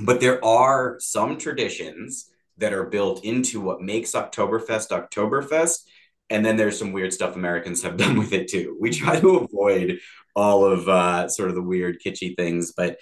but 0.00 0.20
there 0.20 0.44
are 0.44 0.96
some 1.00 1.38
traditions 1.38 2.30
that 2.58 2.72
are 2.72 2.84
built 2.84 3.24
into 3.24 3.60
what 3.60 3.82
makes 3.82 4.12
Oktoberfest 4.12 4.90
Oktoberfest. 4.90 5.84
And 6.30 6.44
then 6.44 6.56
there's 6.56 6.78
some 6.78 6.92
weird 6.92 7.12
stuff 7.12 7.36
Americans 7.36 7.82
have 7.82 7.96
done 8.04 8.18
with 8.18 8.32
it 8.32 8.48
too. 8.48 8.76
We 8.80 8.90
try 8.90 9.20
to 9.20 9.36
avoid 9.38 10.00
all 10.34 10.64
of 10.64 10.88
uh, 10.88 11.28
sort 11.28 11.48
of 11.48 11.54
the 11.54 11.62
weird, 11.62 11.98
kitschy 12.04 12.36
things, 12.36 12.72
but 12.76 12.98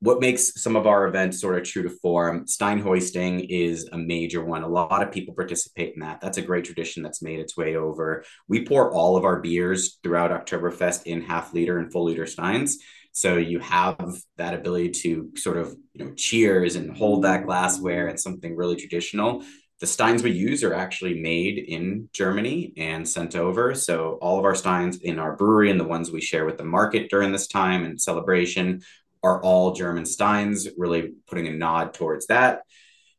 what 0.00 0.20
makes 0.20 0.60
some 0.60 0.74
of 0.74 0.84
our 0.88 1.06
events 1.06 1.40
sort 1.40 1.56
of 1.56 1.62
true 1.62 1.84
to 1.84 1.88
form 1.88 2.44
stein 2.48 2.80
hoisting 2.80 3.38
is 3.38 3.88
a 3.92 3.96
major 3.96 4.44
one 4.44 4.64
a 4.64 4.68
lot 4.68 5.00
of 5.00 5.12
people 5.12 5.32
participate 5.32 5.94
in 5.94 6.00
that 6.00 6.20
that's 6.20 6.38
a 6.38 6.42
great 6.42 6.64
tradition 6.64 7.04
that's 7.04 7.22
made 7.22 7.38
its 7.38 7.56
way 7.56 7.76
over 7.76 8.24
we 8.48 8.66
pour 8.66 8.90
all 8.90 9.16
of 9.16 9.24
our 9.24 9.38
beers 9.38 10.00
throughout 10.02 10.32
oktoberfest 10.32 11.04
in 11.04 11.22
half 11.22 11.54
liter 11.54 11.78
and 11.78 11.92
full 11.92 12.02
liter 12.06 12.26
steins 12.26 12.78
so 13.12 13.36
you 13.36 13.58
have 13.60 14.16
that 14.38 14.54
ability 14.54 14.90
to 14.90 15.30
sort 15.36 15.58
of, 15.58 15.76
you 15.92 16.04
know, 16.04 16.12
cheers 16.14 16.76
and 16.76 16.96
hold 16.96 17.24
that 17.24 17.44
glassware 17.44 18.08
and 18.08 18.18
something 18.18 18.56
really 18.56 18.76
traditional. 18.76 19.44
The 19.82 19.88
steins 19.88 20.22
we 20.22 20.30
use 20.30 20.62
are 20.62 20.74
actually 20.74 21.20
made 21.20 21.58
in 21.58 22.08
Germany 22.12 22.72
and 22.76 23.06
sent 23.06 23.34
over. 23.34 23.74
So 23.74 24.16
all 24.22 24.38
of 24.38 24.44
our 24.44 24.54
steins 24.54 24.98
in 24.98 25.18
our 25.18 25.34
brewery 25.34 25.72
and 25.72 25.80
the 25.80 25.84
ones 25.84 26.12
we 26.12 26.20
share 26.20 26.46
with 26.46 26.56
the 26.56 26.62
market 26.62 27.10
during 27.10 27.32
this 27.32 27.48
time 27.48 27.84
and 27.84 28.00
celebration 28.00 28.82
are 29.24 29.42
all 29.42 29.72
German 29.72 30.06
steins, 30.06 30.68
really 30.78 31.14
putting 31.26 31.48
a 31.48 31.52
nod 31.52 31.94
towards 31.94 32.28
that. 32.28 32.62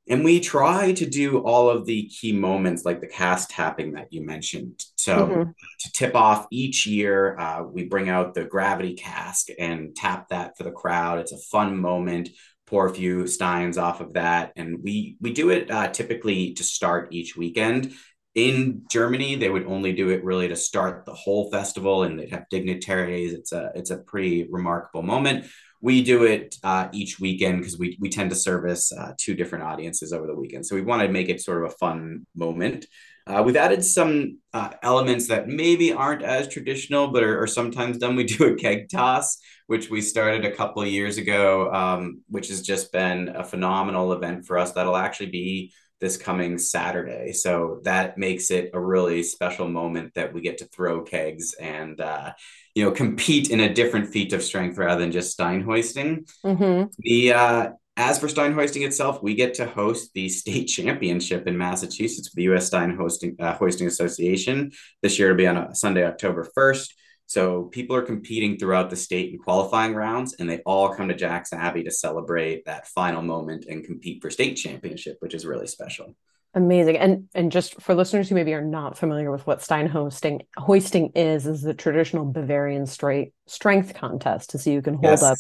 And 0.08 0.24
we 0.24 0.40
try 0.40 0.94
to 0.94 1.06
do 1.06 1.40
all 1.40 1.70
of 1.70 1.86
the 1.86 2.08
key 2.08 2.32
moments 2.32 2.86
like 2.86 3.02
the 3.02 3.08
cask 3.08 3.50
tapping 3.52 3.96
that 3.96 4.14
you 4.14 4.26
mentioned. 4.26 4.86
So, 4.96 5.28
mm-hmm. 5.28 5.52
to 5.80 5.92
tip 5.92 6.16
off 6.16 6.48
each 6.50 6.86
year, 6.86 7.38
uh, 7.38 7.64
we 7.64 7.84
bring 7.86 8.08
out 8.08 8.36
the 8.36 8.46
gravity 8.46 8.94
cask 8.94 9.48
and 9.60 9.94
tap 9.94 10.30
that 10.30 10.58
for 10.58 10.64
the 10.64 10.72
crowd. 10.72 11.20
It's 11.20 11.34
a 11.34 11.38
fun 11.38 11.78
moment. 11.78 12.30
Pour 12.74 12.88
a 12.88 12.94
few 12.94 13.28
steins 13.28 13.78
off 13.78 14.02
of 14.02 14.14
that, 14.14 14.52
and 14.56 14.84
we 14.84 15.16
we 15.22 15.32
do 15.32 15.52
it 15.52 15.70
uh, 15.70 15.90
typically 15.90 16.54
to 16.54 16.64
start 16.64 17.10
each 17.12 17.38
weekend. 17.38 17.94
In 18.34 18.82
Germany, 18.90 19.36
they 19.36 19.50
would 19.50 19.68
only 19.68 19.94
do 19.94 20.10
it 20.10 20.24
really 20.24 20.48
to 20.48 20.56
start 20.56 21.06
the 21.06 21.14
whole 21.14 21.52
festival, 21.52 22.02
and 22.02 22.18
they'd 22.18 22.32
have 22.32 22.50
dignitaries. 22.50 23.34
It's 23.34 23.52
a 23.52 23.72
it's 23.76 23.92
a 23.92 23.98
pretty 23.98 24.48
remarkable 24.50 25.04
moment 25.04 25.46
we 25.84 26.02
do 26.02 26.24
it 26.24 26.56
uh, 26.64 26.88
each 26.94 27.20
weekend 27.20 27.60
because 27.60 27.78
we, 27.78 27.98
we 28.00 28.10
tend 28.10 28.30
to 28.30 28.38
service 28.38 28.94
uh, 28.94 29.12
two 29.18 29.36
different 29.36 29.66
audiences 29.66 30.14
over 30.14 30.26
the 30.26 30.36
weekend. 30.36 30.66
So 30.66 30.76
we 30.76 30.82
want 30.82 31.02
to 31.02 31.10
make 31.10 31.28
it 31.28 31.42
sort 31.42 31.62
of 31.62 31.72
a 31.72 31.76
fun 31.76 32.26
moment. 32.34 32.86
Uh, 33.26 33.42
we've 33.46 33.56
added 33.56 33.84
some 33.84 34.40
uh, 34.54 34.70
elements 34.82 35.28
that 35.28 35.48
maybe 35.48 35.94
aren't 35.94 36.24
as 36.24 36.48
traditional, 36.48 37.08
but 37.08 37.24
are, 37.24 37.42
are, 37.42 37.48
sometimes 37.48 37.98
done. 37.98 38.16
We 38.16 38.24
do 38.38 38.46
a 38.46 38.56
keg 38.56 38.90
toss, 38.90 39.38
which 39.68 39.90
we 39.90 40.02
started 40.02 40.46
a 40.46 40.56
couple 40.56 40.82
of 40.82 40.90
years 40.90 41.18
ago, 41.18 41.72
um, 41.74 42.22
which 42.28 42.50
has 42.50 42.62
just 42.62 42.92
been 42.92 43.30
a 43.30 43.44
phenomenal 43.44 44.12
event 44.14 44.46
for 44.46 44.58
us. 44.58 44.72
That'll 44.72 44.98
actually 44.98 45.32
be 45.32 45.74
this 46.04 46.18
coming 46.18 46.58
Saturday. 46.58 47.32
So 47.32 47.80
that 47.84 48.18
makes 48.18 48.52
it 48.52 48.72
a 48.74 48.80
really 48.80 49.24
special 49.24 49.70
moment 49.70 50.14
that 50.16 50.34
we 50.34 50.42
get 50.42 50.58
to 50.58 50.66
throw 50.66 51.02
kegs 51.02 51.54
and 51.54 52.00
uh, 52.02 52.34
you 52.76 52.84
know 52.84 52.92
compete 52.92 53.50
in 53.50 53.62
a 53.62 53.74
different 53.74 54.10
feat 54.10 54.34
of 54.34 54.44
strength 54.44 54.78
rather 54.78 55.00
than 55.00 55.14
just 55.14 55.32
stein 55.32 55.62
hoisting 55.62 56.26
mm-hmm. 56.46 56.90
the 57.00 57.34
uh, 57.34 57.70
as 57.96 58.18
for 58.18 58.28
stein 58.28 58.54
hoisting 58.54 58.84
itself 58.84 59.22
we 59.22 59.36
get 59.36 59.54
to 59.54 59.66
host 59.66 60.12
the 60.14 60.30
state 60.30 60.66
championship 60.68 61.48
in 61.48 61.58
massachusetts 61.58 62.30
for 62.30 62.36
the 62.36 62.44
us 62.44 62.68
stein 62.68 62.96
hosting 62.96 63.36
uh, 63.40 63.54
hoisting 63.56 63.88
association 63.88 64.72
this 65.02 65.20
year 65.20 65.30
to 65.30 65.36
be 65.36 65.48
on 65.48 65.58
a 65.58 65.76
sunday 65.76 66.06
october 66.06 66.48
1st 66.58 66.90
so 67.26 67.64
people 67.64 67.96
are 67.96 68.02
competing 68.02 68.58
throughout 68.58 68.90
the 68.90 68.96
state 68.96 69.32
in 69.32 69.40
qualifying 69.40 69.96
rounds 69.96 70.36
and 70.40 70.50
they 70.50 70.60
all 70.60 70.94
come 70.94 71.08
to 71.08 71.16
jack's 71.16 71.54
abby 71.54 71.84
to 71.84 71.92
celebrate 71.92 72.66
that 72.66 72.88
final 72.88 73.22
moment 73.22 73.66
and 73.66 73.86
compete 73.86 74.22
for 74.22 74.30
state 74.30 74.56
championship 74.56 75.18
which 75.20 75.34
is 75.34 75.46
really 75.46 75.68
special 75.68 76.16
Amazing. 76.56 76.98
And 76.98 77.30
and 77.34 77.52
just 77.52 77.82
for 77.82 77.96
listeners 77.96 78.30
who 78.30 78.36
maybe 78.36 78.54
are 78.54 78.62
not 78.62 78.96
familiar 78.96 79.32
with 79.32 79.48
what 79.48 79.64
Stein 79.64 79.88
hoisting 79.88 80.44
hoisting 80.56 81.12
is, 81.16 81.48
is 81.48 81.64
the 81.64 81.74
traditional 81.74 82.26
Bavarian 82.26 82.86
straight 82.86 83.34
strength 83.48 83.96
contest 83.96 84.52
to 84.52 84.60
see 84.60 84.76
who 84.76 84.84
can 84.84 84.94
hold 84.94 85.04
yes. 85.06 85.24
up 85.24 85.38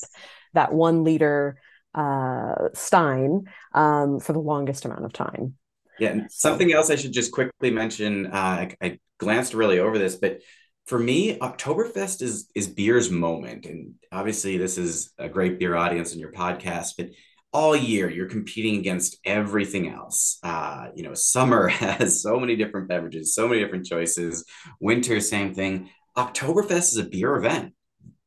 that 0.53 0.74
one 0.74 1.03
liter 1.03 1.60
uh, 1.93 2.69
Stein 2.73 3.45
um, 3.73 4.19
for 4.19 4.33
the 4.33 4.39
longest 4.39 4.85
amount 4.85 5.05
of 5.05 5.13
time. 5.13 5.55
Yeah, 6.00 6.09
and 6.09 6.31
something 6.31 6.73
else 6.73 6.89
I 6.89 6.95
should 6.95 7.13
just 7.13 7.31
quickly 7.31 7.69
mention. 7.69 8.27
Uh, 8.27 8.31
I, 8.31 8.75
I 8.81 9.00
glanced 9.19 9.53
really 9.53 9.79
over 9.79 9.97
this, 9.97 10.15
but 10.15 10.39
for 10.85 10.97
me, 11.00 11.38
Oktoberfest 11.38 12.21
is 12.21 12.50
is 12.55 12.67
beer's 12.67 13.09
moment, 13.09 13.65
and 13.65 13.93
obviously 14.12 14.57
this 14.57 14.77
is 14.77 15.13
a 15.17 15.29
great 15.29 15.59
beer 15.59 15.75
audience 15.75 16.13
in 16.13 16.19
your 16.19 16.31
podcast, 16.31 16.93
but 16.97 17.09
all 17.51 17.75
year 17.75 18.09
you're 18.09 18.27
competing 18.27 18.79
against 18.79 19.15
everything 19.23 19.88
else 19.88 20.39
uh, 20.41 20.88
you 20.95 21.03
know 21.03 21.13
summer 21.13 21.67
has 21.83 22.19
so 22.19 22.39
many 22.39 22.55
different 22.55 22.88
beverages 22.88 23.35
so 23.35 23.47
many 23.47 23.62
different 23.62 23.85
choices 23.85 24.43
winter 24.79 25.19
same 25.19 25.53
thing 25.53 25.88
Oktoberfest 26.15 26.93
is 26.93 26.97
a 26.97 27.03
beer 27.03 27.35
event. 27.35 27.73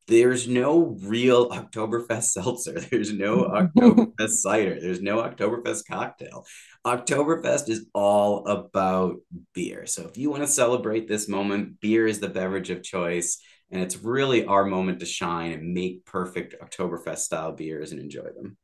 There's 0.07 0.47
no 0.47 0.97
real 1.01 1.49
Oktoberfest 1.51 2.23
seltzer. 2.23 2.79
There's 2.91 3.13
no 3.13 3.43
Oktoberfest 3.77 4.29
cider. 4.29 4.79
There's 4.79 5.01
no 5.01 5.17
Oktoberfest 5.17 5.83
cocktail. 5.89 6.45
Oktoberfest 6.85 7.69
is 7.69 7.85
all 7.93 8.47
about 8.47 9.17
beer. 9.53 9.85
So 9.85 10.07
if 10.07 10.17
you 10.17 10.29
want 10.29 10.43
to 10.43 10.47
celebrate 10.47 11.07
this 11.07 11.27
moment, 11.27 11.79
beer 11.81 12.07
is 12.07 12.19
the 12.19 12.29
beverage 12.29 12.69
of 12.69 12.83
choice. 12.83 13.39
And 13.69 13.81
it's 13.81 13.97
really 13.97 14.45
our 14.45 14.63
moment 14.63 15.01
to 15.01 15.05
shine 15.05 15.51
and 15.51 15.73
make 15.73 16.05
perfect 16.05 16.55
Oktoberfest 16.61 17.17
style 17.17 17.51
beers 17.51 17.91
and 17.91 17.99
enjoy 17.99 18.23
them. 18.23 18.57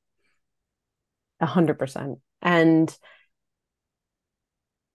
A 1.41 1.45
hundred 1.45 1.77
percent. 1.77 2.19
And 2.41 2.95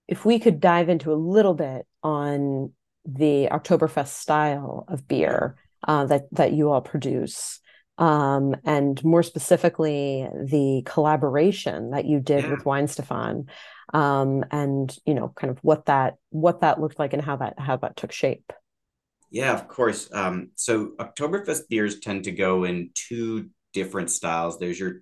if 0.07 0.25
we 0.25 0.39
could 0.39 0.59
dive 0.59 0.89
into 0.89 1.13
a 1.13 1.13
little 1.13 1.53
bit 1.53 1.85
on 2.01 2.73
the 3.05 3.49
Oktoberfest 3.51 4.07
style 4.07 4.85
of 4.87 5.07
beer 5.07 5.55
uh, 5.87 6.05
that 6.05 6.23
that 6.31 6.53
you 6.53 6.71
all 6.71 6.81
produce, 6.81 7.59
um, 7.97 8.55
and 8.65 9.03
more 9.03 9.23
specifically 9.23 10.27
the 10.33 10.81
collaboration 10.85 11.91
that 11.91 12.05
you 12.05 12.19
did 12.19 12.43
yeah. 12.43 12.51
with 12.51 12.63
Weihenstephan, 12.63 13.47
um, 13.93 14.43
and 14.51 14.95
you 15.05 15.13
know, 15.13 15.31
kind 15.35 15.51
of 15.51 15.59
what 15.61 15.85
that 15.85 16.15
what 16.29 16.61
that 16.61 16.79
looked 16.79 16.99
like 16.99 17.13
and 17.13 17.21
how 17.21 17.37
that 17.37 17.59
how 17.59 17.77
that 17.77 17.95
took 17.95 18.11
shape. 18.11 18.51
Yeah, 19.31 19.53
of 19.53 19.67
course. 19.67 20.09
Um, 20.11 20.49
so 20.55 20.93
Oktoberfest 20.99 21.69
beers 21.69 21.99
tend 21.99 22.23
to 22.23 22.31
go 22.31 22.63
in 22.63 22.89
two 22.95 23.49
different 23.73 24.09
styles. 24.09 24.57
There's 24.57 24.79
your 24.79 25.01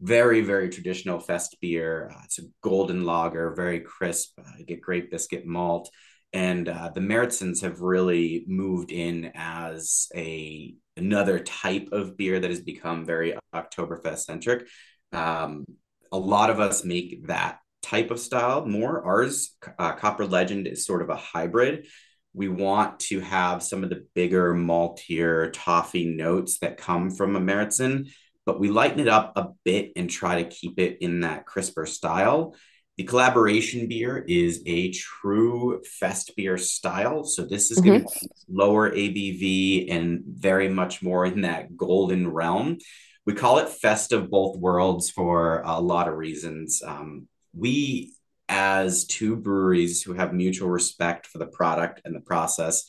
very 0.00 0.40
very 0.40 0.68
traditional 0.68 1.20
fest 1.20 1.56
beer. 1.60 2.10
Uh, 2.12 2.20
it's 2.24 2.38
a 2.38 2.42
golden 2.62 3.04
lager, 3.04 3.54
very 3.54 3.80
crisp. 3.80 4.38
Uh, 4.38 4.50
you 4.58 4.66
get 4.66 4.80
great 4.80 5.10
biscuit 5.10 5.46
malt, 5.46 5.90
and 6.32 6.68
uh, 6.68 6.90
the 6.94 7.00
Märzens 7.00 7.62
have 7.62 7.80
really 7.80 8.44
moved 8.46 8.92
in 8.92 9.32
as 9.34 10.08
a 10.14 10.74
another 10.96 11.38
type 11.40 11.88
of 11.92 12.16
beer 12.16 12.38
that 12.40 12.50
has 12.50 12.60
become 12.60 13.04
very 13.04 13.34
Oktoberfest 13.54 14.20
centric. 14.20 14.68
Um, 15.12 15.64
a 16.10 16.18
lot 16.18 16.50
of 16.50 16.60
us 16.60 16.84
make 16.84 17.26
that 17.26 17.58
type 17.82 18.10
of 18.10 18.20
style 18.20 18.66
more. 18.66 19.02
Ours, 19.02 19.56
uh, 19.78 19.92
Copper 19.92 20.26
Legend, 20.26 20.66
is 20.66 20.84
sort 20.84 21.02
of 21.02 21.08
a 21.08 21.16
hybrid. 21.16 21.86
We 22.34 22.48
want 22.48 23.00
to 23.00 23.20
have 23.20 23.62
some 23.62 23.84
of 23.84 23.90
the 23.90 24.06
bigger 24.14 24.54
maltier 24.54 25.50
toffee 25.52 26.06
notes 26.06 26.58
that 26.60 26.76
come 26.78 27.10
from 27.10 27.36
a 27.36 27.40
Märzen 27.40 28.08
but 28.44 28.60
we 28.60 28.70
lighten 28.70 29.00
it 29.00 29.08
up 29.08 29.32
a 29.36 29.48
bit 29.64 29.92
and 29.96 30.10
try 30.10 30.42
to 30.42 30.48
keep 30.48 30.78
it 30.78 30.98
in 31.00 31.20
that 31.20 31.46
crisper 31.46 31.86
style. 31.86 32.54
The 32.98 33.04
collaboration 33.04 33.88
beer 33.88 34.18
is 34.18 34.62
a 34.66 34.90
true 34.92 35.82
fest 35.98 36.32
beer 36.36 36.58
style. 36.58 37.24
So 37.24 37.44
this 37.44 37.70
is 37.70 37.78
mm-hmm. 37.78 37.88
going 37.88 38.00
to 38.02 38.08
be 38.20 38.28
lower 38.48 38.90
ABV 38.90 39.90
and 39.90 40.22
very 40.26 40.68
much 40.68 41.02
more 41.02 41.24
in 41.24 41.42
that 41.42 41.76
golden 41.76 42.30
realm. 42.30 42.78
We 43.24 43.34
call 43.34 43.58
it 43.58 43.68
Fest 43.68 44.12
of 44.12 44.30
Both 44.30 44.58
Worlds 44.58 45.10
for 45.10 45.62
a 45.64 45.80
lot 45.80 46.08
of 46.08 46.14
reasons. 46.14 46.82
Um, 46.84 47.28
we, 47.54 48.12
as 48.48 49.06
two 49.06 49.36
breweries 49.36 50.02
who 50.02 50.12
have 50.14 50.34
mutual 50.34 50.68
respect 50.68 51.26
for 51.26 51.38
the 51.38 51.46
product 51.46 52.02
and 52.04 52.14
the 52.14 52.20
process, 52.20 52.84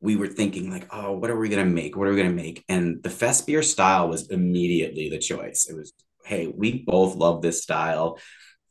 we 0.00 0.16
were 0.16 0.28
thinking 0.28 0.70
like, 0.70 0.86
oh, 0.92 1.12
what 1.12 1.30
are 1.30 1.38
we 1.38 1.48
gonna 1.48 1.64
make? 1.64 1.96
What 1.96 2.06
are 2.06 2.12
we 2.12 2.16
gonna 2.16 2.30
make? 2.30 2.64
And 2.68 3.02
the 3.02 3.10
fest 3.10 3.46
beer 3.46 3.62
style 3.62 4.08
was 4.08 4.30
immediately 4.30 5.10
the 5.10 5.18
choice. 5.18 5.66
It 5.68 5.74
was, 5.74 5.92
hey, 6.24 6.46
we 6.46 6.84
both 6.84 7.16
love 7.16 7.42
this 7.42 7.62
style. 7.62 8.18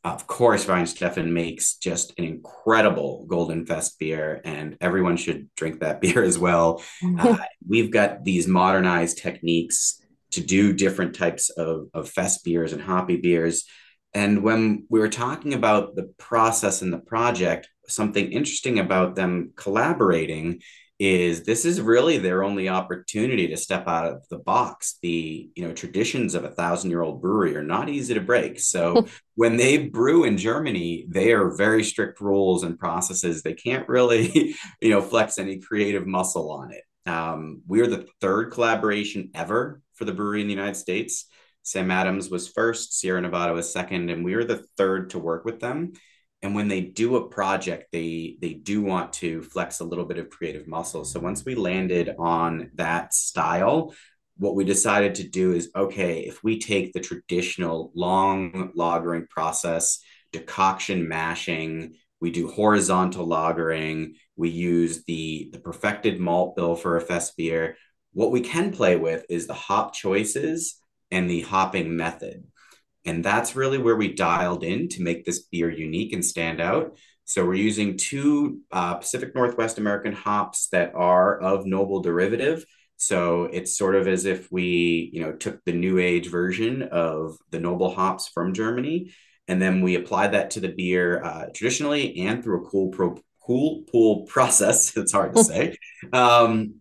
Of 0.04 0.28
course, 0.28 0.66
Weihenstephan 0.66 1.32
makes 1.32 1.76
just 1.76 2.14
an 2.18 2.24
incredible 2.24 3.26
Golden 3.28 3.66
Fest 3.66 4.00
beer, 4.00 4.42
and 4.46 4.78
everyone 4.80 5.18
should 5.18 5.50
drink 5.56 5.82
that 5.82 6.02
beer 6.02 6.24
as 6.24 6.40
well. 6.40 6.82
uh, 7.20 7.38
we've 7.68 7.92
got 7.92 8.24
these 8.24 8.48
modernized 8.48 9.18
techniques 9.18 10.02
to 10.32 10.42
do 10.42 10.74
different 10.74 11.16
types 11.16 11.50
of, 11.50 11.88
of 11.94 12.10
fest 12.10 12.44
beers 12.44 12.74
and 12.74 12.82
hoppy 12.82 13.18
beers. 13.18 13.66
And 14.14 14.44
when 14.44 14.86
we 14.90 15.00
were 15.00 15.10
talking 15.10 15.54
about 15.54 15.96
the 15.96 16.14
process 16.18 16.82
and 16.82 16.92
the 16.92 17.00
project, 17.00 17.70
something 17.88 18.32
interesting 18.32 18.80
about 18.80 19.16
them 19.16 19.54
collaborating 19.56 20.62
is 21.00 21.44
this 21.44 21.64
is 21.64 21.80
really 21.80 22.18
their 22.18 22.44
only 22.44 22.70
opportunity 22.70 23.48
to 23.48 23.58
step 23.58 23.88
out 23.88 24.06
of 24.06 24.28
the 24.30 24.40
box. 24.40 24.98
The 25.02 25.50
you 25.56 25.68
know 25.68 25.74
traditions 25.74 26.34
of 26.34 26.44
a 26.44 26.50
thousand 26.50 26.90
year 26.90 27.02
old 27.02 27.22
brewery 27.22 27.56
are 27.56 27.64
not 27.64 27.90
easy 27.90 28.16
to 28.16 28.22
break. 28.22 28.60
So 28.60 29.08
when 29.36 29.58
they 29.58 29.78
brew 29.78 30.24
in 30.24 30.38
germany 30.38 31.06
they 31.08 31.34
are 31.34 31.56
very 31.56 31.84
strict 31.84 32.20
rules 32.20 32.64
and 32.64 32.80
processes. 32.80 33.44
They 33.44 33.54
can't 33.54 33.88
really 33.88 34.56
you 34.82 34.90
know 34.90 35.02
flex 35.02 35.38
any 35.38 35.60
creative 35.60 36.08
muscle 36.08 36.52
on 36.52 36.72
it. 36.72 36.84
Um, 37.10 37.62
we're 37.68 37.88
the 37.88 38.08
third 38.20 38.52
collaboration 38.52 39.30
ever 39.36 39.82
for 39.94 40.06
the 40.06 40.14
brewery 40.14 40.42
in 40.42 40.48
the 40.48 40.54
united 40.54 40.78
states. 40.78 41.26
Sam 41.62 41.92
adams 41.92 42.30
was 42.30 42.48
first 42.48 42.98
sierra 42.98 43.22
nevada 43.22 43.54
was 43.54 43.72
second 43.72 44.10
and 44.10 44.26
we 44.26 44.36
were 44.36 44.46
the 44.46 44.66
third 44.78 45.12
to 45.12 45.20
work 45.20 45.46
with 45.46 45.60
them 45.60 45.94
and 46.42 46.54
when 46.54 46.68
they 46.68 46.82
do 46.82 47.16
a 47.16 47.28
project 47.30 47.88
they 47.92 48.38
they 48.42 48.54
do 48.54 48.82
want 48.82 49.14
to 49.14 49.42
flex 49.42 49.80
a 49.80 49.86
little 49.86 50.06
bit 50.06 50.18
of 50.20 50.30
creative 50.30 50.68
muscle. 50.68 51.04
So 51.04 51.20
once 51.20 51.44
we 51.46 51.56
landed 51.56 52.16
on 52.18 52.72
that 52.76 53.14
style 53.14 53.94
what 54.38 54.56
we 54.56 54.64
decided 54.64 55.16
to 55.16 55.28
do 55.28 55.54
is 55.54 55.72
okay 55.76 56.22
if 56.22 56.44
we 56.44 56.60
take 56.60 56.94
the 56.94 57.00
traditional 57.00 57.92
long 57.96 58.72
lagering 58.78 59.28
process 59.30 60.00
decoction 60.32 61.08
mashing 61.08 61.96
we 62.20 62.32
do 62.32 62.48
horizontal 62.48 63.28
lagering 63.28 64.14
we 64.36 64.50
use 64.50 65.04
the 65.06 65.50
the 65.54 65.60
perfected 65.60 66.20
malt 66.20 66.56
bill 66.56 66.76
for 66.76 66.98
a 66.98 67.02
fest 67.02 67.36
beer 67.38 67.78
what 68.14 68.32
we 68.32 68.42
can 68.42 68.72
play 68.72 68.96
with 68.96 69.26
is 69.30 69.48
the 69.48 69.54
hop 69.54 69.94
choices 69.94 70.80
and 71.12 71.30
the 71.30 71.42
hopping 71.42 71.96
method 71.96 72.46
and 73.08 73.24
that's 73.24 73.56
really 73.56 73.78
where 73.78 73.96
we 73.96 74.14
dialed 74.14 74.64
in 74.64 74.90
to 74.90 75.02
make 75.02 75.26
this 75.26 75.40
beer 75.40 75.72
unique 75.72 76.12
and 76.12 76.24
stand 76.24 76.60
out. 76.60 76.98
So 77.24 77.46
we're 77.46 77.56
using 77.56 77.98
two 77.98 78.62
uh, 78.72 78.96
Pacific 78.96 79.34
Northwest 79.34 79.78
American 79.78 80.12
hops 80.12 80.68
that 80.70 80.94
are 80.94 81.40
of 81.40 81.66
noble 81.66 82.02
derivative. 82.02 82.66
So 82.98 83.46
it's 83.46 83.78
sort 83.78 83.96
of 83.96 84.08
as 84.08 84.26
if 84.26 84.52
we, 84.52 85.10
you 85.14 85.22
know, 85.22 85.32
took 85.32 85.64
the 85.64 85.72
new 85.72 86.00
age 86.00 86.30
version 86.30 86.84
of 86.84 87.38
the 87.50 87.60
noble 87.60 87.94
hops 87.94 88.28
from 88.28 88.54
Germany, 88.54 89.14
and 89.48 89.62
then 89.62 89.82
we 89.82 89.96
applied 89.96 90.34
that 90.34 90.52
to 90.52 90.60
the 90.60 90.70
beer 90.70 91.24
uh, 91.24 91.46
traditionally 91.54 92.18
and 92.28 92.44
through 92.44 92.66
a 92.66 92.70
cool 92.70 92.90
pro 92.90 93.18
cool 93.46 93.84
pool 93.90 94.22
process. 94.28 94.98
It's 94.98 95.14
hard 95.14 95.34
to 95.36 95.44
say, 95.44 95.78
um, 96.14 96.76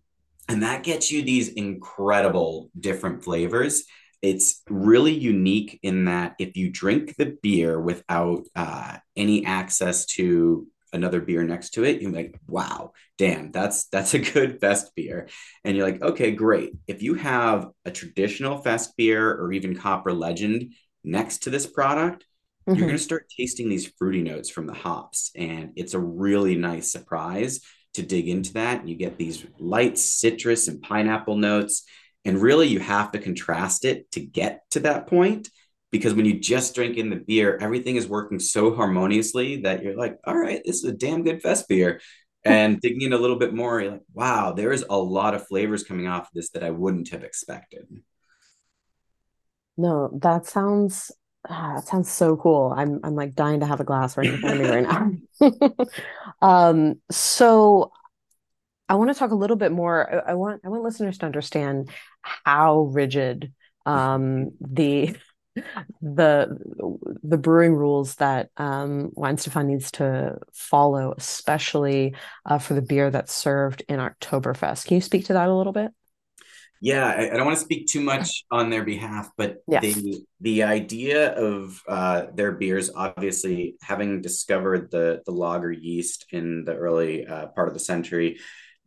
and 0.49 0.63
that 0.63 0.83
gets 0.83 1.11
you 1.11 1.21
these 1.21 1.49
incredible 1.49 2.69
different 2.77 3.23
flavors 3.23 3.85
it's 4.21 4.63
really 4.69 5.13
unique 5.13 5.79
in 5.83 6.05
that 6.05 6.35
if 6.39 6.57
you 6.57 6.69
drink 6.69 7.15
the 7.15 7.37
beer 7.41 7.79
without 7.79 8.45
uh, 8.55 8.97
any 9.15 9.45
access 9.45 10.05
to 10.05 10.67
another 10.93 11.21
beer 11.21 11.43
next 11.43 11.71
to 11.71 11.83
it, 11.83 12.01
you're 12.01 12.11
like, 12.11 12.39
wow, 12.47 12.93
damn, 13.17 13.51
that's 13.51 13.85
that's 13.85 14.13
a 14.13 14.19
good 14.19 14.59
fest 14.59 14.91
beer. 14.95 15.27
And 15.63 15.75
you're 15.75 15.85
like, 15.85 16.01
okay, 16.01 16.31
great. 16.31 16.71
If 16.87 17.01
you 17.01 17.15
have 17.15 17.69
a 17.85 17.91
traditional 17.91 18.57
fest 18.61 18.95
beer 18.97 19.29
or 19.31 19.51
even 19.51 19.75
Copper 19.75 20.13
Legend 20.13 20.73
next 21.03 21.43
to 21.43 21.49
this 21.49 21.67
product, 21.67 22.25
mm-hmm. 22.67 22.77
you're 22.77 22.87
going 22.87 22.97
to 22.97 23.03
start 23.03 23.31
tasting 23.37 23.69
these 23.69 23.91
fruity 23.97 24.23
notes 24.23 24.49
from 24.49 24.65
the 24.65 24.73
hops. 24.73 25.31
And 25.35 25.73
it's 25.75 25.93
a 25.93 25.99
really 25.99 26.55
nice 26.55 26.91
surprise 26.91 27.61
to 27.93 28.03
dig 28.03 28.29
into 28.29 28.53
that. 28.53 28.87
You 28.87 28.95
get 28.95 29.17
these 29.17 29.45
light 29.59 29.97
citrus 29.97 30.67
and 30.67 30.81
pineapple 30.81 31.37
notes 31.37 31.83
and 32.27 32.41
really, 32.41 32.67
you 32.67 32.79
have 32.79 33.13
to 33.13 33.19
contrast 33.19 33.85
it 33.85 34.11
to 34.11 34.19
get 34.19 34.69
to 34.71 34.81
that 34.81 35.07
point 35.07 35.49
because 35.91 36.13
when 36.13 36.25
you 36.25 36.39
just 36.39 36.75
drink 36.75 36.97
in 36.97 37.09
the 37.09 37.15
beer, 37.15 37.57
everything 37.61 37.95
is 37.95 38.05
working 38.05 38.37
so 38.37 38.75
harmoniously 38.75 39.61
that 39.61 39.81
you're 39.81 39.95
like, 39.95 40.19
all 40.25 40.37
right, 40.37 40.61
this 40.65 40.77
is 40.77 40.83
a 40.83 40.91
damn 40.91 41.23
good 41.23 41.41
fest 41.41 41.67
beer. 41.67 42.01
And 42.45 42.79
digging 42.79 43.01
in 43.01 43.11
a 43.11 43.17
little 43.17 43.35
bit 43.35 43.53
more, 43.53 43.81
you're 43.81 43.91
like, 43.91 44.03
wow, 44.13 44.53
there 44.53 44.71
is 44.71 44.85
a 44.89 44.97
lot 44.97 45.33
of 45.33 45.45
flavors 45.47 45.83
coming 45.83 46.07
off 46.07 46.27
of 46.27 46.33
this 46.33 46.51
that 46.51 46.63
I 46.63 46.69
wouldn't 46.69 47.09
have 47.09 47.25
expected. 47.25 47.87
No, 49.75 50.09
that 50.21 50.45
sounds 50.45 51.11
ah, 51.49 51.73
that 51.75 51.87
sounds 51.87 52.09
so 52.09 52.37
cool. 52.37 52.73
I'm 52.73 53.01
I'm 53.03 53.15
like 53.15 53.35
dying 53.35 53.59
to 53.59 53.65
have 53.65 53.81
a 53.81 53.83
glass 53.83 54.15
right 54.15 54.27
in 54.27 54.39
front 54.39 54.61
of 54.61 54.65
me 54.65 54.69
right 54.69 55.19
now. 55.41 55.81
um, 56.41 57.01
so 57.11 57.91
I 58.89 58.95
want 58.95 59.09
to 59.09 59.15
talk 59.15 59.31
a 59.31 59.35
little 59.35 59.57
bit 59.57 59.71
more. 59.71 60.27
I, 60.27 60.31
I 60.31 60.33
want 60.35 60.61
I 60.65 60.69
want 60.69 60.83
listeners 60.83 61.17
to 61.19 61.25
understand 61.25 61.89
how 62.21 62.89
rigid 62.93 63.53
um, 63.85 64.51
the 64.61 65.15
the 66.01 66.57
the 67.23 67.37
brewing 67.37 67.75
rules 67.75 68.15
that 68.15 68.49
um, 68.57 69.11
needs 69.65 69.91
to 69.91 70.37
follow, 70.53 71.13
especially 71.17 72.15
uh, 72.45 72.59
for 72.59 72.73
the 72.73 72.81
beer 72.81 73.09
that's 73.09 73.33
served 73.33 73.83
in 73.89 73.99
Oktoberfest. 73.99 74.85
Can 74.85 74.95
you 74.95 75.01
speak 75.01 75.25
to 75.25 75.33
that 75.33 75.49
a 75.49 75.55
little 75.55 75.73
bit? 75.73 75.91
Yeah, 76.79 77.05
I, 77.05 77.31
I 77.31 77.37
don't 77.37 77.45
want 77.45 77.57
to 77.57 77.63
speak 77.63 77.87
too 77.87 78.01
much 78.01 78.45
on 78.51 78.69
their 78.69 78.83
behalf, 78.83 79.31
but 79.35 79.57
yes. 79.67 79.81
the 79.81 80.21
the 80.41 80.63
idea 80.63 81.33
of 81.33 81.81
uh, 81.87 82.27
their 82.33 82.51
beers, 82.51 82.91
obviously 82.95 83.75
having 83.81 84.21
discovered 84.21 84.91
the 84.91 85.21
the 85.25 85.31
lager 85.31 85.71
yeast 85.71 86.25
in 86.31 86.65
the 86.65 86.75
early 86.75 87.25
uh, 87.25 87.47
part 87.47 87.67
of 87.67 87.73
the 87.73 87.79
century, 87.79 88.37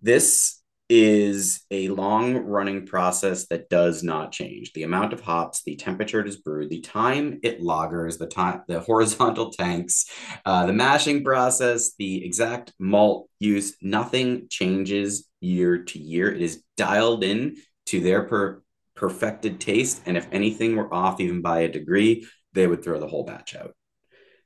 this 0.03 0.61
is 0.91 1.65
a 1.71 1.89
long 1.89 2.37
running 2.37 2.85
process 2.85 3.47
that 3.47 3.69
does 3.69 4.03
not 4.03 4.33
change. 4.33 4.73
The 4.73 4.83
amount 4.83 5.13
of 5.13 5.21
hops, 5.21 5.63
the 5.63 5.77
temperature 5.77 6.21
it 6.21 6.27
is 6.27 6.37
brewed, 6.37 6.69
the 6.69 6.81
time 6.81 7.39
it 7.45 7.61
lagers, 7.61 8.19
the 8.19 8.27
time, 8.27 8.63
the 8.67 8.81
horizontal 8.81 9.51
tanks, 9.53 10.07
uh, 10.45 10.67
the 10.67 10.73
mashing 10.73 11.23
process, 11.23 11.95
the 11.97 12.25
exact 12.25 12.73
malt 12.81 13.31
use, 13.39 13.77
nothing 13.81 14.49
changes 14.51 15.29
year 15.41 15.85
to 15.85 15.99
year. 16.01 16.35
It 16.35 16.43
is 16.43 16.65
dialed 16.77 17.23
in 17.23 17.57
to 17.87 18.01
their 18.01 18.25
per- 18.25 18.61
perfected 18.97 19.61
taste. 19.61 20.03
And 20.07 20.17
if 20.17 20.27
anything 20.33 20.75
were 20.75 20.93
off 20.93 21.21
even 21.21 21.41
by 21.41 21.61
a 21.61 21.69
degree, 21.69 22.27
they 22.53 22.67
would 22.67 22.83
throw 22.83 22.99
the 22.99 23.07
whole 23.07 23.25
batch 23.25 23.55
out. 23.55 23.77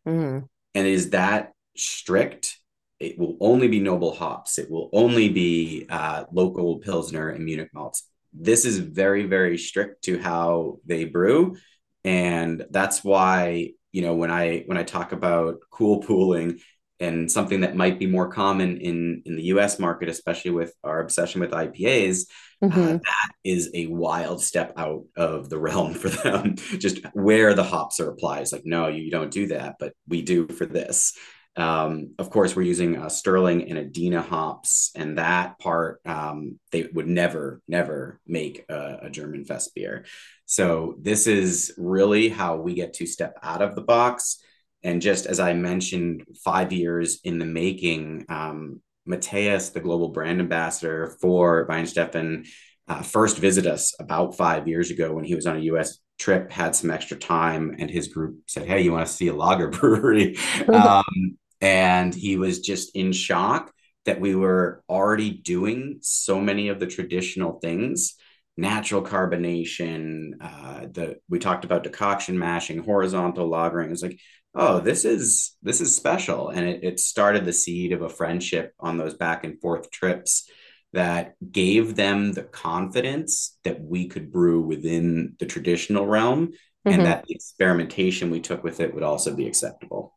Mm-hmm. 0.07 0.45
And 0.75 0.87
is 0.87 1.11
that 1.11 1.53
strict? 1.75 2.59
It 3.05 3.19
will 3.19 3.37
only 3.41 3.69
be 3.69 3.81
noble 3.81 4.15
hops. 4.15 4.59
It 4.59 4.71
will 4.71 4.89
only 4.93 5.29
be 5.29 5.87
uh, 5.91 6.25
local 6.33 6.79
Pilsner 6.79 7.29
and 7.31 7.45
Munich 7.45 7.71
malts. 7.73 8.09
This 8.33 8.65
is 8.65 8.79
very, 8.79 9.25
very 9.27 9.59
strict 9.59 10.05
to 10.05 10.19
how 10.19 10.79
they 10.87 11.05
brew. 11.05 11.57
And 12.05 12.67
that's 12.71 13.05
why, 13.05 13.71
you 13.93 14.03
know, 14.03 14.15
when 14.15 14.31
I 14.31 14.65
when 14.67 14.79
I 14.79 14.83
talk 14.83 15.13
about 15.13 15.61
cool 15.71 15.99
pooling 15.99 16.61
and 17.01 17.31
something 17.31 17.61
that 17.61 17.77
might 17.77 17.99
be 17.99 18.07
more 18.07 18.31
common 18.31 18.79
in 18.79 19.23
in 19.25 19.37
the 19.37 19.45
US 19.55 19.79
market, 19.79 20.09
especially 20.09 20.51
with 20.51 20.75
our 20.83 21.01
obsession 21.01 21.41
with 21.41 21.51
IPAs, 21.51 22.27
uh, 22.63 22.67
mm-hmm. 22.67 22.81
uh, 22.81 22.93
that 22.99 23.31
is 23.45 23.71
a 23.75 23.87
wild 23.87 24.43
step 24.43 24.73
out 24.77 25.05
of 25.17 25.49
the 25.51 25.59
realm 25.59 25.95
for 25.95 26.09
them. 26.09 26.57
Just 26.79 27.01
where 27.15 27.55
the 27.55 27.65
hops 27.65 28.01
are 28.01 28.11
applied. 28.11 28.43
It's 28.43 28.53
like, 28.53 28.67
no, 28.67 28.89
you 28.89 29.11
don't 29.11 29.31
do 29.31 29.49
that, 29.49 29.77
but 29.79 29.95
we 30.09 30.23
do 30.23 30.47
for 30.49 30.67
this. 30.67 31.15
Um, 31.57 32.15
of 32.19 32.31
course, 32.31 32.57
we're 32.57 32.63
using 32.63 32.97
uh, 32.97 33.09
Sterling 33.09 33.69
and 33.69 33.79
Adina 33.79 34.23
hops, 34.23 34.91
and 34.97 35.19
that 35.19 35.59
part 35.61 36.01
um, 36.05 36.59
they 36.73 36.89
would 36.93 37.07
never, 37.07 37.63
never 37.69 38.21
make 38.27 38.65
a, 38.69 38.99
a, 39.03 39.11
German 39.11 39.45
Fest 39.45 39.73
beer. 39.75 40.05
So 40.47 40.97
this 41.01 41.29
is 41.29 41.73
really 41.79 42.29
how 42.29 42.57
we 42.57 42.75
get 42.75 42.95
to 42.95 43.07
step 43.07 43.39
out 43.43 43.63
of 43.63 43.77
the 43.77 43.83
box. 43.83 44.43
And 44.83 45.01
just 45.01 45.27
as 45.27 45.39
I 45.39 45.53
mentioned, 45.55 46.25
five 46.45 46.73
years 46.73 47.21
in 47.23 47.39
the 47.39 47.47
making, 47.47 48.27
um, 48.29 48.83
Matthias, 49.07 49.71
the 49.71 49.81
global 49.81 50.09
brand 50.09 50.41
ambassador 50.41 51.17
for 51.21 51.69
Weihenstephan, 51.69 52.49
uh, 52.89 53.03
first 53.03 53.39
visited 53.39 53.71
us 53.71 53.95
about 53.99 54.37
five 54.37 54.69
years 54.69 54.91
ago 54.91 55.13
when 55.13 55.25
he 55.25 55.35
was 55.35 55.47
on 55.47 55.57
a 55.57 55.61
U.S. 55.61 55.99
trip, 56.19 56.51
had 56.51 56.75
some 56.77 56.91
extra 56.91 57.17
time, 57.17 57.77
and 57.79 57.91
his 57.91 58.09
group 58.09 58.41
said, 58.47 58.67
"Hey, 58.67 58.83
you 58.83 58.93
want 58.93 59.07
to 59.07 59.13
see 59.13 59.29
a 59.29 59.35
lager 59.35 59.69
brewery?" 59.69 60.37
um, 60.69 61.39
and 61.65 62.15
he 62.15 62.37
was 62.37 62.61
just 62.61 62.95
in 62.95 63.13
shock 63.13 63.73
that 64.05 64.21
we 64.21 64.35
were 64.35 64.83
already 64.89 65.31
doing 65.31 65.99
so 66.03 66.41
many 66.41 66.69
of 66.69 66.79
the 66.79 66.87
traditional 66.87 67.59
things 67.61 68.17
natural 68.57 69.03
carbonation 69.03 70.33
uh, 70.41 70.87
the 70.93 71.17
we 71.29 71.39
talked 71.39 71.65
about 71.65 71.83
decoction 71.83 72.39
mashing 72.39 72.79
horizontal 72.79 73.51
lagering. 73.51 73.91
It's 73.91 74.03
like 74.03 74.21
oh 74.55 74.81
this 74.81 75.05
is 75.05 75.57
this 75.63 75.81
is 75.81 75.97
special. 75.97 76.51
And 76.51 76.67
it, 76.67 76.85
it 76.85 77.01
started 77.01 77.45
the 77.45 77.53
seed 77.53 77.93
of 77.93 78.03
a 78.03 78.09
friendship 78.09 78.73
on 78.79 78.97
those 78.97 79.15
back 79.15 79.45
and 79.45 79.61
forth 79.61 79.91
trips 79.91 80.49
that 80.93 81.35
gave 81.51 81.97
them 81.97 82.33
the 82.33 82.45
confidence 82.45 83.59
that 83.65 83.81
we 83.81 84.07
could 84.07 84.31
brew 84.31 84.61
within 84.61 85.35
the 85.39 85.47
traditional 85.47 86.07
realm. 86.07 86.53
Mm-hmm. 86.87 86.99
and 86.99 87.07
that 87.07 87.25
the 87.25 87.35
experimentation 87.35 88.31
we 88.31 88.41
took 88.41 88.63
with 88.63 88.79
it 88.79 88.93
would 88.93 89.03
also 89.03 89.35
be 89.35 89.47
acceptable 89.47 90.13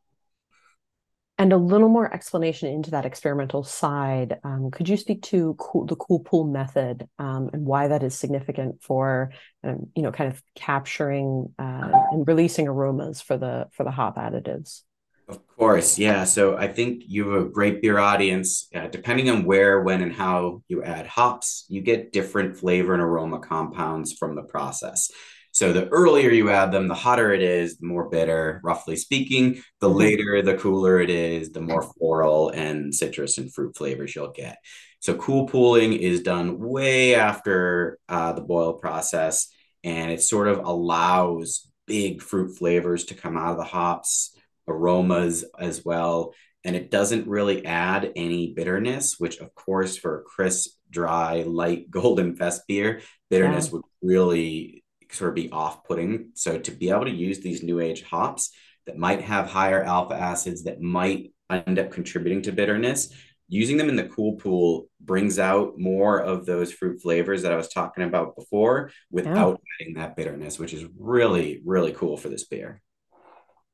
and 1.38 1.54
a 1.54 1.58
little 1.58 1.89
more 1.89 2.12
explanation 2.12 2.69
into 2.69 2.91
that 2.91 3.06
experimental 3.06 3.63
side. 3.63 4.39
Um, 4.43 4.71
could 4.71 4.89
you 4.89 4.97
speak 4.97 5.21
to 5.23 5.56
cool, 5.60 5.86
the 5.86 5.95
cool 5.95 6.19
pool 6.19 6.45
method 6.45 7.08
um, 7.19 7.50
and 7.54 7.65
why 7.65 7.88
that 7.89 8.04
is 8.04 8.15
significant 8.15 8.82
for, 8.82 9.32
um, 9.63 9.88
you 9.95 10.02
know, 10.02 10.12
kind 10.12 10.32
of 10.32 10.41
capturing 10.56 11.54
uh, 11.60 11.91
and 12.12 12.28
releasing 12.28 12.67
aromas 12.67 13.21
for 13.21 13.38
the 13.38 13.67
for 13.71 13.84
the 13.84 13.91
hop 13.91 14.17
additives? 14.17 14.82
Of 15.30 15.45
course, 15.58 16.00
yeah. 16.00 16.23
So 16.23 16.56
I 16.56 16.69
think 16.69 17.04
you 17.06 17.30
have 17.30 17.41
a 17.41 17.50
great 17.50 17.82
beer 17.82 18.00
audience. 18.00 18.69
Uh, 18.73 18.88
depending 18.88 19.30
on 19.30 19.43
where, 19.43 19.82
when, 19.82 20.02
and 20.02 20.13
how 20.13 20.63
you 20.69 20.84
add 20.84 21.06
hops, 21.06 21.65
you 21.67 21.82
get 21.82 22.13
different 22.13 22.58
flavor 22.58 22.93
and 22.93 23.04
aroma 23.04 23.39
compounds 23.39 24.13
from 24.13 24.36
the 24.36 24.43
process. 24.43 25.12
So 25.58 25.74
the 25.74 25.88
earlier 25.88 26.30
you 26.30 26.52
add 26.52 26.72
them, 26.72 26.88
the 26.88 26.93
hotter 26.93 27.34
it 27.34 27.41
is, 27.41 27.78
the 27.78 27.88
more 27.88 28.10
bitter, 28.10 28.62
roughly 28.63 28.96
speaking. 28.96 29.63
The 29.80 29.89
mm-hmm. 29.89 29.98
later, 29.98 30.41
the 30.43 30.54
cooler 30.54 31.00
it 31.00 31.10
is, 31.10 31.50
the 31.50 31.62
more 31.62 31.82
floral 31.82 32.52
and 32.52 32.93
citrus 32.93 33.39
and 33.39 33.52
fruit 33.52 33.76
flavors 33.76 34.15
you'll 34.15 34.30
get. 34.30 34.60
So 35.00 35.15
cool 35.15 35.48
pooling 35.48 35.93
is 35.93 36.22
done 36.22 36.60
way 36.60 37.15
after 37.15 37.98
uh, 38.08 38.34
the 38.34 38.41
boil 38.41 38.74
process, 38.74 39.52
and 39.84 40.12
it 40.12 40.22
sort 40.22 40.48
of 40.48 40.60
allows 40.60 41.67
big 41.88 42.22
fruit 42.22 42.56
flavors 42.56 43.06
to 43.06 43.15
come 43.15 43.36
out 43.36 43.54
of 43.54 43.58
the 43.58 43.63
hops, 43.63 44.38
aromas 44.67 45.43
as 45.60 45.84
well. 45.84 46.36
And 46.65 46.76
it 46.76 46.91
doesn't 46.91 47.28
really 47.28 47.65
add 47.65 48.12
any 48.15 48.54
bitterness, 48.54 49.15
which, 49.17 49.39
of 49.39 49.56
course, 49.56 49.98
for 49.98 50.20
a 50.20 50.24
crisp, 50.24 50.78
dry, 50.88 51.41
light 51.48 51.89
golden 51.89 52.36
fest 52.36 52.62
beer, 52.67 53.02
bitterness 53.32 53.65
yeah. 53.65 53.72
would 53.72 53.82
really 54.04 54.84
sort 55.12 55.30
of 55.30 55.36
be 55.36 55.52
off-putting. 55.52 56.32
So 56.34 56.58
to 56.58 56.72
be 56.72 56.89
able 56.89 57.06
to 57.06 57.12
use 57.12 57.39
these 57.39 57.63
new 57.63 57.80
age 57.80 58.04
hops 58.04 58.52
that 58.86 58.98
might 58.98 59.22
have 59.22 59.48
higher 59.48 59.84
alpha 59.84 60.15
acids 60.15 60.63
that 60.63 60.82
might 60.82 61.34
end 61.50 61.80
up 61.80 61.91
contributing 61.91 62.41
to 62.43 62.52
bitterness, 62.52 63.13
using 63.48 63.78
them 63.78 63.89
in 63.89 63.96
the 63.96 64.08
cool 64.08 64.34
pool 64.34 64.88
brings 65.00 65.39
out 65.39 65.78
more 65.78 66.20
of 66.20 66.46
those 66.46 66.72
fruit 66.72 67.02
flavors 67.02 67.43
that 67.43 67.54
I 67.54 67.58
was 67.58 67.70
talking 67.70 68.04
about 68.04 68.36
before 68.36 68.91
without 69.10 69.60
yeah. 69.60 69.86
adding 69.86 69.93
that 69.96 70.15
bitterness, 70.15 70.60
which 70.60 70.74
is 70.74 70.86
really, 70.98 71.62
really 71.65 71.93
cool 71.93 72.17
for 72.17 72.30
this 72.30 72.46
beer. 72.46 72.82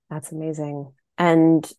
That's 0.10 0.32
amazing. 0.32 0.94
And 1.18 1.72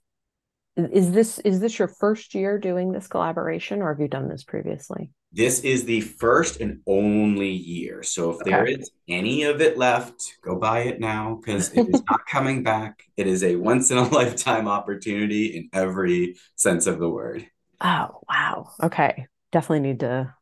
is 0.76 1.12
this 1.12 1.38
is 1.40 1.60
this 1.60 1.78
your 1.78 1.88
first 1.88 2.34
year 2.34 2.58
doing 2.58 2.92
this 2.92 3.06
collaboration 3.06 3.80
or 3.80 3.92
have 3.92 4.00
you 4.00 4.08
done 4.08 4.28
this 4.28 4.42
previously? 4.42 5.10
This 5.32 5.60
is 5.60 5.84
the 5.84 6.00
first 6.00 6.60
and 6.60 6.80
only 6.86 7.50
year. 7.50 8.02
So 8.02 8.30
if 8.30 8.40
okay. 8.40 8.50
there 8.50 8.66
is 8.66 8.90
any 9.08 9.44
of 9.44 9.60
it 9.60 9.78
left, 9.78 10.36
go 10.42 10.56
buy 10.56 10.80
it 10.80 11.00
now 11.00 11.40
because 11.40 11.72
it 11.72 11.88
is 11.88 12.02
not 12.08 12.26
coming 12.26 12.62
back. 12.62 13.04
It 13.16 13.26
is 13.26 13.42
a 13.42 13.56
once 13.56 13.90
in 13.90 13.98
a 13.98 14.08
lifetime 14.08 14.68
opportunity 14.68 15.56
in 15.56 15.68
every 15.72 16.36
sense 16.56 16.86
of 16.86 16.98
the 16.98 17.08
word. 17.08 17.46
Oh, 17.80 18.20
wow. 18.28 18.70
Okay. 18.82 19.26
Definitely 19.52 19.88
need 19.88 20.00
to 20.00 20.34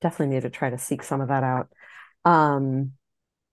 definitely 0.00 0.34
need 0.34 0.42
to 0.42 0.50
try 0.50 0.70
to 0.70 0.78
seek 0.78 1.02
some 1.02 1.20
of 1.20 1.28
that 1.28 1.42
out. 1.42 1.68
Um 2.24 2.92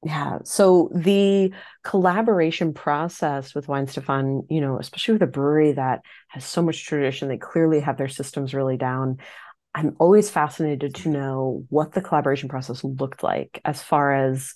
yeah. 0.03 0.39
So 0.43 0.91
the 0.93 1.53
collaboration 1.83 2.73
process 2.73 3.55
with 3.55 3.67
Weihenstephan, 3.67 4.45
you 4.49 4.61
know, 4.61 4.77
especially 4.79 5.13
with 5.13 5.23
a 5.23 5.27
brewery 5.27 5.73
that 5.73 6.01
has 6.29 6.45
so 6.45 6.61
much 6.61 6.85
tradition, 6.85 7.27
they 7.27 7.37
clearly 7.37 7.79
have 7.79 7.97
their 7.97 8.07
systems 8.07 8.53
really 8.53 8.77
down. 8.77 9.17
I'm 9.73 9.95
always 9.99 10.29
fascinated 10.29 10.95
to 10.95 11.09
know 11.09 11.65
what 11.69 11.93
the 11.93 12.01
collaboration 12.01 12.47
process 12.47 12.83
looked 12.83 13.23
like 13.23 13.59
as 13.65 13.81
far 13.81 14.13
as 14.13 14.53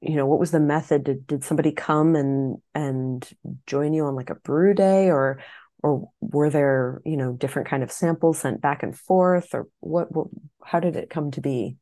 you 0.00 0.16
know 0.16 0.26
what 0.26 0.40
was 0.40 0.50
the 0.50 0.60
method 0.60 1.04
did, 1.04 1.26
did 1.26 1.44
somebody 1.44 1.72
come 1.72 2.16
and 2.16 2.56
and 2.74 3.28
join 3.66 3.92
you 3.92 4.06
on 4.06 4.16
like 4.16 4.30
a 4.30 4.34
brew 4.34 4.72
day 4.72 5.10
or 5.10 5.40
or 5.82 6.08
were 6.20 6.48
there 6.48 7.02
you 7.04 7.16
know 7.16 7.32
different 7.32 7.68
kind 7.68 7.82
of 7.82 7.92
samples 7.92 8.38
sent 8.38 8.60
back 8.60 8.82
and 8.82 8.98
forth 8.98 9.54
or 9.54 9.68
what, 9.80 10.10
what 10.10 10.28
how 10.64 10.80
did 10.80 10.96
it 10.96 11.10
come 11.10 11.30
to 11.30 11.40
be 11.40 11.76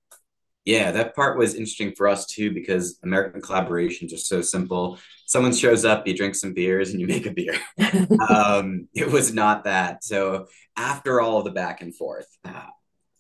yeah, 0.64 0.90
that 0.92 1.14
part 1.14 1.38
was 1.38 1.55
interesting 1.55 1.94
for 1.94 2.09
us 2.09 2.27
too 2.27 2.53
because 2.53 2.99
American 3.03 3.40
collaborations 3.40 4.12
are 4.12 4.18
so 4.18 4.42
simple. 4.42 4.99
Someone 5.27 5.55
shows 5.55 5.85
up, 5.85 6.07
you 6.07 6.14
drink 6.14 6.35
some 6.35 6.55
beers, 6.55 6.90
and 6.90 7.01
you 7.01 7.07
make 7.07 7.27
a 7.27 7.31
beer. 7.31 7.57
um, 8.29 8.88
it 8.94 9.11
was 9.11 9.33
not 9.33 9.64
that. 9.64 10.05
So 10.05 10.47
after 10.77 11.21
all 11.21 11.38
of 11.38 11.44
the 11.44 11.51
back 11.51 11.81
and 11.81 11.94
forth, 11.94 12.27
uh, 12.44 12.66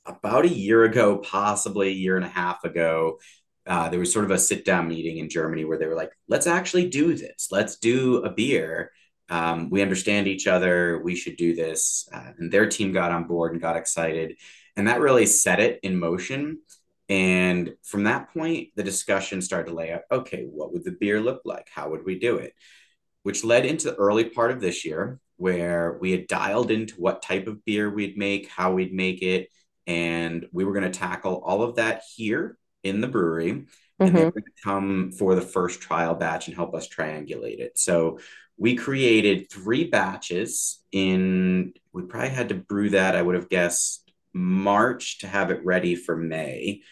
about 0.06 0.44
a 0.44 0.48
year 0.48 0.84
ago, 0.84 1.18
possibly 1.18 1.88
a 1.88 1.92
year 1.92 2.16
and 2.16 2.24
a 2.24 2.30
half 2.30 2.64
ago, 2.64 3.18
uh, 3.66 3.88
there 3.88 4.00
was 4.00 4.12
sort 4.12 4.24
of 4.24 4.30
a 4.30 4.38
sit 4.38 4.64
down 4.64 4.88
meeting 4.88 5.18
in 5.18 5.28
Germany 5.28 5.64
where 5.64 5.78
they 5.78 5.86
were 5.86 5.94
like, 5.94 6.12
let's 6.28 6.46
actually 6.46 6.88
do 6.88 7.14
this. 7.14 7.48
Let's 7.50 7.76
do 7.76 8.22
a 8.24 8.30
beer. 8.30 8.90
Um, 9.28 9.68
we 9.68 9.82
understand 9.82 10.26
each 10.26 10.46
other. 10.46 11.02
We 11.04 11.14
should 11.14 11.36
do 11.36 11.54
this. 11.54 12.08
Uh, 12.12 12.32
and 12.38 12.50
their 12.50 12.66
team 12.66 12.92
got 12.92 13.12
on 13.12 13.24
board 13.24 13.52
and 13.52 13.60
got 13.60 13.76
excited. 13.76 14.36
And 14.76 14.88
that 14.88 15.00
really 15.00 15.26
set 15.26 15.60
it 15.60 15.80
in 15.82 15.98
motion. 15.98 16.60
And 17.08 17.74
from 17.82 18.04
that 18.04 18.32
point, 18.34 18.68
the 18.76 18.82
discussion 18.82 19.40
started 19.40 19.70
to 19.70 19.76
lay 19.76 19.92
out 19.92 20.02
okay, 20.10 20.44
what 20.44 20.72
would 20.72 20.84
the 20.84 20.92
beer 20.92 21.20
look 21.20 21.42
like? 21.44 21.68
How 21.74 21.90
would 21.90 22.04
we 22.04 22.18
do 22.18 22.36
it? 22.36 22.52
Which 23.22 23.44
led 23.44 23.64
into 23.64 23.90
the 23.90 23.96
early 23.96 24.24
part 24.24 24.50
of 24.50 24.60
this 24.60 24.84
year 24.84 25.20
where 25.36 25.96
we 26.00 26.10
had 26.10 26.26
dialed 26.26 26.70
into 26.70 26.94
what 26.96 27.22
type 27.22 27.46
of 27.46 27.64
beer 27.64 27.88
we'd 27.88 28.18
make, 28.18 28.48
how 28.48 28.72
we'd 28.72 28.92
make 28.92 29.22
it. 29.22 29.48
And 29.86 30.46
we 30.52 30.64
were 30.64 30.72
going 30.72 30.90
to 30.90 30.98
tackle 30.98 31.42
all 31.44 31.62
of 31.62 31.76
that 31.76 32.02
here 32.14 32.58
in 32.82 33.00
the 33.00 33.08
brewery. 33.08 33.52
Mm-hmm. 33.52 34.02
And 34.02 34.16
they 34.16 34.24
were 34.24 34.32
going 34.32 34.44
to 34.44 34.62
come 34.62 35.12
for 35.12 35.34
the 35.34 35.40
first 35.40 35.80
trial 35.80 36.14
batch 36.14 36.48
and 36.48 36.56
help 36.56 36.74
us 36.74 36.88
triangulate 36.88 37.60
it. 37.60 37.78
So 37.78 38.18
we 38.58 38.74
created 38.74 39.50
three 39.50 39.84
batches 39.84 40.82
in, 40.90 41.72
we 41.92 42.02
probably 42.02 42.30
had 42.30 42.48
to 42.50 42.56
brew 42.56 42.90
that, 42.90 43.14
I 43.14 43.22
would 43.22 43.36
have 43.36 43.48
guessed 43.48 44.10
March 44.32 45.18
to 45.20 45.28
have 45.28 45.50
it 45.50 45.64
ready 45.64 45.94
for 45.94 46.16
May. 46.16 46.82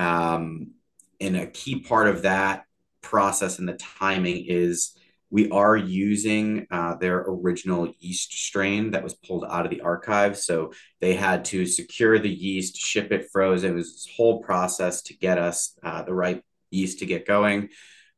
Um, 0.00 0.72
and 1.20 1.36
a 1.36 1.46
key 1.46 1.80
part 1.80 2.08
of 2.08 2.22
that 2.22 2.64
process 3.02 3.58
and 3.58 3.68
the 3.68 3.74
timing 3.74 4.46
is 4.46 4.96
we 5.30 5.48
are 5.50 5.76
using 5.76 6.66
uh, 6.70 6.96
their 6.96 7.24
original 7.28 7.92
yeast 8.00 8.32
strain 8.32 8.90
that 8.92 9.04
was 9.04 9.14
pulled 9.14 9.44
out 9.44 9.64
of 9.64 9.70
the 9.70 9.82
archive. 9.82 10.36
So 10.36 10.72
they 11.00 11.14
had 11.14 11.44
to 11.46 11.66
secure 11.66 12.18
the 12.18 12.30
yeast, 12.30 12.76
ship 12.76 13.12
it 13.12 13.28
frozen. 13.30 13.72
It 13.72 13.74
was 13.74 13.92
this 13.92 14.08
whole 14.16 14.42
process 14.42 15.02
to 15.02 15.16
get 15.16 15.38
us 15.38 15.78
uh, 15.84 16.02
the 16.02 16.14
right 16.14 16.42
yeast 16.70 16.98
to 17.00 17.06
get 17.06 17.26
going. 17.26 17.68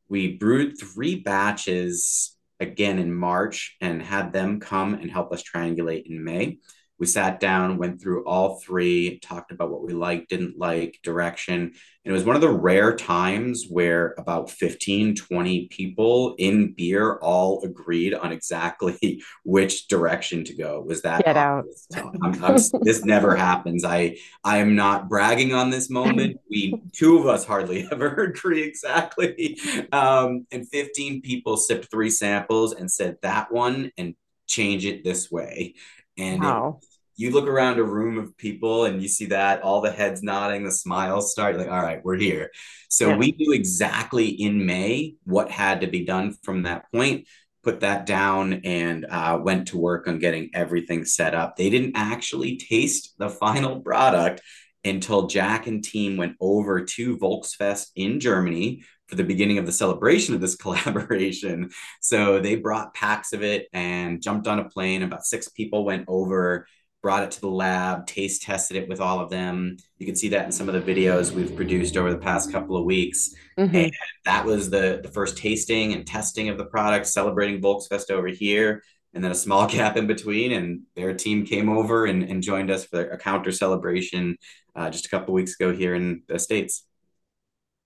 We 0.09 0.37
brewed 0.37 0.81
three 0.81 1.17
batches 1.17 2.37
again 2.61 2.99
in 2.99 3.13
March 3.13 3.77
and 3.81 4.01
had 4.01 4.33
them 4.33 4.61
come 4.61 4.95
and 4.95 5.11
help 5.11 5.33
us 5.33 5.43
triangulate 5.43 6.07
in 6.07 6.23
May 6.23 6.59
we 7.03 7.07
sat 7.07 7.41
down, 7.41 7.79
went 7.79 8.01
through 8.01 8.25
all 8.27 8.61
three, 8.61 9.19
talked 9.19 9.51
about 9.51 9.73
what 9.73 9.83
we 9.83 9.93
liked, 9.93 10.29
didn't 10.29 10.57
like, 10.57 11.01
direction. 11.03 11.63
And 11.63 11.75
it 12.05 12.13
was 12.13 12.23
one 12.23 12.37
of 12.37 12.43
the 12.43 12.49
rare 12.49 12.95
times 12.95 13.67
where 13.69 14.15
about 14.19 14.53
15, 14.53 15.17
20 15.17 15.67
people 15.67 16.37
in 16.39 16.75
beer 16.75 17.17
all 17.17 17.61
agreed 17.65 18.15
on 18.15 18.31
exactly 18.31 19.21
which 19.45 19.89
direction 19.89 20.45
to 20.45 20.55
go. 20.55 20.81
Was 20.81 21.03
that 21.03 21.25
get 21.25 21.37
out? 21.37 21.65
I'm, 21.93 22.45
I'm, 22.45 22.57
this 22.83 23.05
never 23.05 23.35
happens. 23.49 23.85
I 23.85 24.19
I 24.45 24.59
am 24.59 24.77
not 24.77 25.09
bragging 25.09 25.53
on 25.53 25.71
this 25.71 25.91
moment. 25.91 26.39
We 26.49 26.81
two 26.93 27.19
of 27.19 27.27
us 27.27 27.45
hardly 27.45 27.85
ever 27.91 28.23
agree 28.23 28.63
exactly. 28.63 29.59
Um, 29.91 30.47
and 30.53 30.69
15 30.69 31.21
people 31.23 31.57
sipped 31.57 31.91
three 31.91 32.11
samples 32.11 32.73
and 32.73 32.89
said 32.89 33.17
that 33.23 33.51
one 33.51 33.91
and 33.99 34.15
change 34.47 34.87
it 34.87 35.03
this 35.03 35.33
way. 35.33 35.75
And 36.19 36.43
wow. 36.43 36.79
it, 36.81 36.89
you 37.17 37.31
look 37.31 37.47
around 37.47 37.79
a 37.79 37.85
room 37.85 38.19
of 38.19 38.37
people 38.37 38.85
and 38.85 39.03
you 39.03 39.09
see 39.09 39.27
that 39.27 39.63
all 39.63 39.81
the 39.81 39.91
heads 39.91 40.23
nodding, 40.23 40.65
the 40.65 40.73
smiles 40.73 41.31
start 41.31 41.57
like, 41.57 41.69
all 41.69 41.83
right, 41.83 42.05
we're 42.05 42.17
here. 42.17 42.51
So 42.89 43.11
yeah. 43.11 43.17
we 43.17 43.33
knew 43.33 43.53
exactly 43.53 44.29
in 44.29 44.65
May 44.65 45.15
what 45.25 45.51
had 45.51 45.83
to 45.83 45.87
be 45.87 46.05
done 46.05 46.35
from 46.43 46.63
that 46.63 46.91
point, 46.93 47.27
put 47.63 47.81
that 47.81 48.07
down 48.07 48.55
and 48.65 49.07
uh, 49.09 49.39
went 49.43 49.69
to 49.69 49.79
work 49.79 50.09
on 50.09 50.19
getting 50.19 50.51
everything 50.55 51.05
set 51.05 51.35
up. 51.35 51.57
They 51.57 51.71
didn't 51.71 51.97
actually 51.97 52.57
taste 52.57 53.15
the 53.19 53.29
final 53.29 53.81
product 53.81 54.41
until 54.85 55.27
Jack 55.27 55.67
and 55.67 55.85
team 55.85 56.17
went 56.17 56.37
over 56.41 56.85
to 56.85 57.17
Volksfest 57.19 57.89
in 57.95 58.21
Germany 58.21 58.85
for 59.07 59.17
the 59.17 59.25
beginning 59.25 59.59
of 59.59 59.67
the 59.67 59.73
celebration 59.73 60.35
of 60.35 60.41
this 60.41 60.57
collaboration. 60.57 61.71
So 62.01 62.41
they 62.41 62.57
brought 62.57 62.95
packs 62.95 63.33
of 63.33 63.43
it 63.43 63.69
and 63.73 64.23
jumped 64.23 64.49
on 64.49 64.59
a 64.59 64.69
plane. 64.69 65.03
About 65.03 65.27
six 65.27 65.49
people 65.49 65.85
went 65.85 66.07
over 66.09 66.67
brought 67.03 67.25
it 67.25 67.33
to 67.33 67.41
the 67.41 67.49
lab, 67.49 68.07
taste 68.07 68.43
tested 68.43 68.77
it 68.77 68.89
with 68.89 69.01
all 69.01 69.21
of 69.21 69.29
them. 69.29 69.77
You 69.99 70.07
can 70.07 70.15
see 70.15 70.29
that 70.29 70.47
in 70.47 70.53
some 70.53 70.69
of 70.69 70.75
the 70.75 70.95
videos 70.95 71.33
we've 71.33 71.55
produced 71.55 71.97
over 71.97 72.11
the 72.11 72.19
past 72.19 72.53
couple 72.53 72.77
of 72.77 72.85
weeks. 72.85 73.35
Mm-hmm. 73.59 73.75
And 73.75 73.93
that 74.25 74.45
was 74.45 74.71
the, 74.71 75.01
the 75.03 75.11
first 75.11 75.37
tasting 75.37 75.93
and 75.93 76.07
testing 76.07 76.49
of 76.49 76.59
the 76.59 76.65
product, 76.65 77.09
celebrating 77.09 77.61
Volksfest 77.61 78.11
over 78.11 78.29
here, 78.29 78.83
and 79.15 79.23
then 79.23 79.33
a 79.33 79.35
small 79.35 79.67
gap 79.69 79.97
in 79.97 80.07
between. 80.07 80.53
And 80.53 80.83
their 80.95 81.13
team 81.13 81.45
came 81.45 81.69
over 81.69 82.07
and, 82.07 82.23
and 82.23 82.43
joined 82.43 82.71
us 82.71 82.85
for 82.85 83.01
a 83.11 83.19
counter 83.19 83.51
celebration 83.51 84.37
uh, 84.77 84.89
just 84.89 85.07
a 85.07 85.11
couple 85.11 85.35
weeks 85.35 85.57
ago 85.59 85.73
here 85.73 85.95
in 85.95 86.23
the 86.29 86.39
States. 86.39 86.87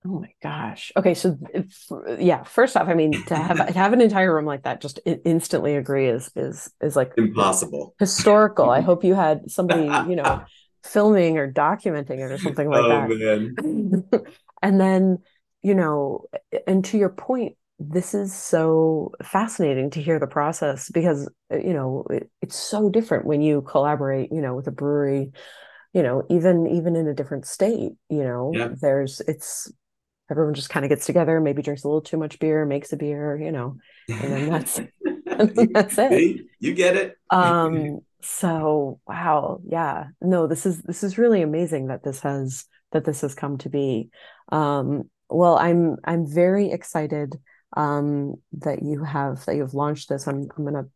Oh 0.09 0.21
my 0.21 0.33
gosh. 0.41 0.93
Okay, 0.97 1.15
so 1.15 1.37
if, 1.53 1.89
yeah, 2.21 2.45
first 2.45 2.77
off, 2.77 2.87
I 2.87 2.95
mean, 2.95 3.13
to 3.25 3.35
have 3.35 3.67
to 3.67 3.73
have 3.73 3.93
an 3.93 4.01
entire 4.01 4.33
room 4.33 4.45
like 4.45 4.63
that, 4.63 4.81
just 4.81 5.01
instantly 5.05 5.75
agree 5.75 6.09
is 6.09 6.31
is 6.37 6.71
is 6.81 6.95
like 6.95 7.13
impossible, 7.17 7.95
historical. 7.99 8.71
I 8.71 8.83
hope 8.83 9.03
you 9.03 9.15
had 9.15 9.51
somebody, 9.51 9.87
you 10.09 10.17
know, 10.23 10.45
filming 10.85 11.39
or 11.39 11.53
documenting 11.53 12.19
it 12.19 12.31
or 12.31 12.39
something 12.39 12.69
like 12.69 12.85
oh, 12.85 12.89
that. 12.89 13.09
Man. 13.09 14.05
and 14.63 14.81
then, 14.81 15.19
you 15.63 15.75
know, 15.75 16.27
and 16.69 16.85
to 16.85 16.99
your 16.99 17.11
point, 17.11 17.57
this 17.81 18.15
is 18.15 18.33
so 18.33 19.13
fascinating 19.25 19.91
to 19.91 20.03
hear 20.03 20.21
the 20.21 20.29
process 20.29 20.89
because 20.91 21.29
uh, 21.53 21.57
you 21.57 21.73
know 21.73 22.07
it, 22.11 22.31
it's 22.43 22.57
so 22.57 22.91
different 22.91 23.27
when 23.27 23.43
you 23.43 23.63
collaborate, 23.63 24.31
you 24.31 24.41
know, 24.41 24.55
with 24.55 24.69
a 24.69 24.73
brewery 24.73 25.33
you 25.93 26.03
know 26.03 26.25
even 26.29 26.67
even 26.67 26.97
in 26.97 27.07
a 27.07 27.15
different 27.15 27.47
state 27.47 27.93
you 28.11 28.25
know 28.25 28.51
yeah. 28.53 28.69
there's 28.83 29.21
it's 29.29 29.73
everyone 30.31 30.55
just 30.55 30.71
kind 30.71 30.85
of 30.85 30.91
gets 30.91 31.07
together, 31.07 31.41
maybe 31.41 31.63
drinks 31.63 31.85
a 31.85 31.89
little 31.89 32.01
too 32.01 32.17
much 32.17 32.39
beer, 32.39 32.65
makes 32.65 32.93
a 32.93 32.97
beer, 32.97 33.37
you 33.37 33.53
know, 33.53 33.77
and 34.09 34.33
then 34.33 34.51
that's 34.51 34.79
and 34.79 35.55
then 35.55 35.73
that's 35.73 35.99
it. 35.99 36.47
You 36.59 36.75
get 36.75 36.97
it. 36.97 37.19
um 37.31 38.01
so 38.23 39.01
wow, 39.07 39.61
yeah. 39.65 40.07
No, 40.21 40.47
this 40.47 40.67
is 40.67 40.83
this 40.83 41.05
is 41.05 41.19
really 41.19 41.43
amazing 41.43 41.89
that 41.89 42.03
this 42.03 42.21
has 42.21 42.65
that 42.93 43.05
this 43.05 43.21
has 43.21 43.35
come 43.35 43.59
to 43.59 43.69
be. 43.69 44.11
Um 44.51 45.11
well, 45.29 45.57
I'm 45.59 45.97
I'm 46.05 46.27
very 46.27 46.71
excited 46.71 47.35
um 47.77 48.35
that 48.59 48.83
you 48.83 49.03
have 49.05 49.45
that 49.47 49.57
you've 49.57 49.75
launched 49.75 50.09
this. 50.09 50.27
I'm 50.27 50.49
I'm 50.57 50.65
gonna 50.65 50.87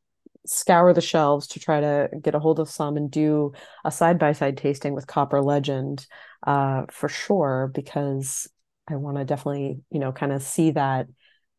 scour 0.46 0.92
the 0.92 1.00
shelves 1.00 1.46
to 1.48 1.60
try 1.60 1.80
to 1.80 2.08
get 2.22 2.34
a 2.34 2.38
hold 2.38 2.58
of 2.58 2.70
some 2.70 2.96
and 2.96 3.10
do 3.10 3.52
a 3.84 3.90
side 3.90 4.18
by 4.18 4.32
side 4.32 4.56
tasting 4.56 4.94
with 4.94 5.06
Copper 5.06 5.42
Legend 5.42 6.06
uh, 6.46 6.84
for 6.90 7.08
sure 7.08 7.70
because 7.74 8.48
I 8.90 8.96
want 8.96 9.16
to 9.16 9.24
definitely, 9.24 9.80
you 9.90 9.98
know, 10.00 10.12
kind 10.12 10.32
of 10.32 10.42
see 10.42 10.72
that 10.72 11.06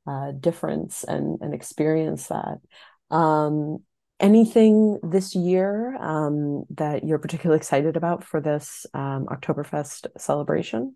uh, 0.07 0.31
difference 0.31 1.03
and 1.03 1.39
and 1.41 1.53
experience 1.53 2.27
that. 2.27 2.57
Um, 3.09 3.79
anything 4.19 4.99
this 5.03 5.35
year 5.35 5.97
um, 5.99 6.63
that 6.71 7.03
you're 7.03 7.19
particularly 7.19 7.57
excited 7.57 7.97
about 7.97 8.23
for 8.23 8.39
this 8.39 8.85
um, 8.93 9.25
Oktoberfest 9.25 10.07
celebration? 10.17 10.95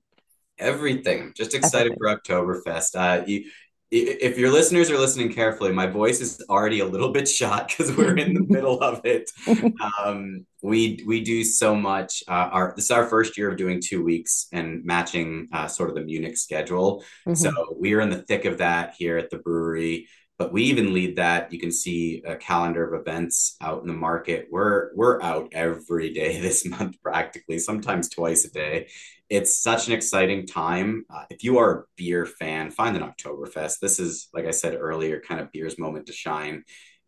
Everything. 0.58 1.34
Just 1.36 1.54
excited 1.54 1.94
Everything. 1.94 1.98
for 1.98 2.62
Oktoberfest. 2.64 2.96
Uh, 2.96 3.26
you, 3.26 3.50
if 3.92 4.38
your 4.38 4.52
listeners 4.52 4.90
are 4.90 4.98
listening 4.98 5.32
carefully, 5.32 5.72
my 5.72 5.88
voice 5.88 6.20
is 6.20 6.44
already 6.50 6.80
a 6.80 6.86
little 6.86 7.12
bit 7.14 7.28
shot 7.28 7.68
because 7.68 7.96
we're 7.96 8.18
in 8.18 8.34
the 8.34 8.46
middle 8.48 8.82
of 8.82 9.02
it. 9.04 9.32
Um, 10.04 10.46
we 10.62 11.04
we 11.06 11.24
do 11.24 11.44
so 11.44 11.76
much. 11.76 12.24
Uh, 12.28 12.50
our 12.52 12.74
this 12.76 12.86
is 12.86 12.92
our 12.92 13.08
first 13.08 13.38
year 13.38 13.52
of 13.52 13.58
doing 13.58 13.82
two 13.82 14.04
weeks 14.04 14.48
and 14.52 14.84
matching 14.84 15.48
uh, 15.52 15.68
sort 15.68 15.90
of 15.90 15.96
the 15.96 16.02
Munich 16.02 16.38
schedule. 16.38 17.04
Mm-hmm. 17.28 17.36
So 17.36 17.52
we 17.78 17.94
are 17.94 18.02
in 18.02 18.10
the 18.10 18.22
thick 18.24 18.46
of 18.46 18.60
that 18.60 18.96
here 18.98 19.18
at 19.18 19.30
the 19.30 19.38
brewery. 19.38 20.08
But 20.38 20.52
we 20.52 20.64
even 20.64 20.94
lead 20.94 21.16
that. 21.16 21.54
You 21.54 21.60
can 21.60 21.72
see 21.72 22.22
a 22.26 22.36
calendar 22.36 22.94
of 22.94 23.00
events 23.00 23.56
out 23.62 23.82
in 23.82 23.88
the 23.88 23.94
market. 23.94 24.48
We're 24.52 24.94
we're 24.96 25.22
out 25.22 25.50
every 25.54 26.14
day 26.14 26.42
this 26.42 26.66
month, 26.66 27.02
practically, 27.02 27.60
sometimes 27.60 28.10
twice 28.10 28.46
a 28.46 28.52
day 28.52 28.88
it's 29.30 29.62
such 29.62 29.88
an 29.88 29.94
exciting 29.94 30.46
time. 30.46 31.06
Uh, 31.10 31.24
if 31.30 31.44
you 31.44 31.58
are 31.58 31.80
a 31.80 31.84
beer 31.98 32.26
fan, 32.26 32.70
find 32.70 32.96
an 32.96 33.04
Oktoberfest. 33.04 33.80
This 33.80 34.00
is, 34.00 34.28
like 34.34 34.46
I 34.46 34.52
said 34.52 34.78
earlier, 34.80 35.20
kind 35.20 35.42
of 35.42 35.52
beer's 35.52 35.80
moment 35.80 36.08
to 36.08 36.14
shine. 36.14 36.64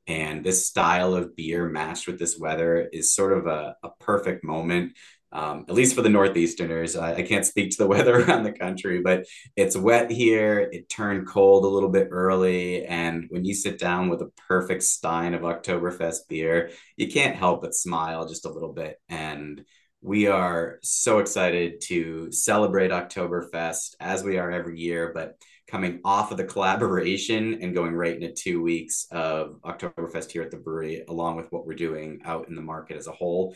And 0.08 0.44
this 0.44 0.66
style 0.66 1.14
of 1.14 1.36
beer 1.36 1.68
matched 1.68 2.08
with 2.08 2.18
this 2.18 2.38
weather 2.40 2.88
is 2.92 3.14
sort 3.14 3.38
of 3.38 3.46
a, 3.46 3.76
a 3.84 3.90
perfect 4.00 4.44
moment, 4.44 4.94
um, 5.34 5.66
at 5.68 5.76
least 5.76 5.96
for 5.96 6.02
the 6.02 6.10
Northeasterners. 6.10 7.00
I, 7.00 7.16
I 7.16 7.22
can't 7.24 7.46
speak 7.46 7.72
to 7.72 7.78
the 7.80 7.88
weather 7.94 8.22
around 8.22 8.44
the 8.44 8.54
country, 8.54 9.02
but 9.02 9.26
it's 9.56 9.76
wet 9.76 10.10
here. 10.10 10.70
It 10.72 10.90
turned 10.90 11.28
cold 11.28 11.66
a 11.66 11.68
little 11.68 11.90
bit 11.90 12.08
early. 12.10 12.86
And 12.86 13.26
when 13.30 13.46
you 13.46 13.54
sit 13.54 13.78
down 13.78 14.10
with 14.10 14.22
a 14.22 14.32
perfect 14.48 14.84
stein 14.84 15.34
of 15.34 15.42
Oktoberfest 15.42 16.30
beer, 16.30 16.72
you 16.96 17.12
can't 17.12 17.36
help 17.36 17.62
but 17.62 17.76
smile 17.76 18.28
just 18.28 18.46
a 18.46 18.52
little 18.52 18.74
bit. 18.74 18.96
And 19.10 19.66
we 20.08 20.28
are 20.28 20.80
so 20.84 21.20
excited 21.20 21.82
to 21.82 22.32
celebrate 22.32 22.92
Oktoberfest 22.92 23.96
as 24.00 24.24
we 24.24 24.38
are 24.38 24.50
every 24.50 24.80
year, 24.80 25.12
but 25.14 25.36
coming 25.68 26.00
off 26.06 26.32
of 26.32 26.38
the 26.38 26.46
collaboration 26.46 27.60
and 27.62 27.76
going 27.76 27.94
right 27.94 28.16
into 28.16 28.32
two 28.32 28.62
weeks 28.62 29.08
of 29.12 29.60
Oktoberfest 29.66 30.32
here 30.32 30.44
at 30.44 30.50
the 30.50 30.56
brewery, 30.56 31.04
along 31.10 31.36
with 31.36 31.52
what 31.52 31.66
we're 31.68 31.76
doing 31.76 32.22
out 32.24 32.48
in 32.48 32.56
the 32.56 32.62
market 32.62 32.96
as 32.96 33.08
a 33.08 33.12
whole, 33.12 33.54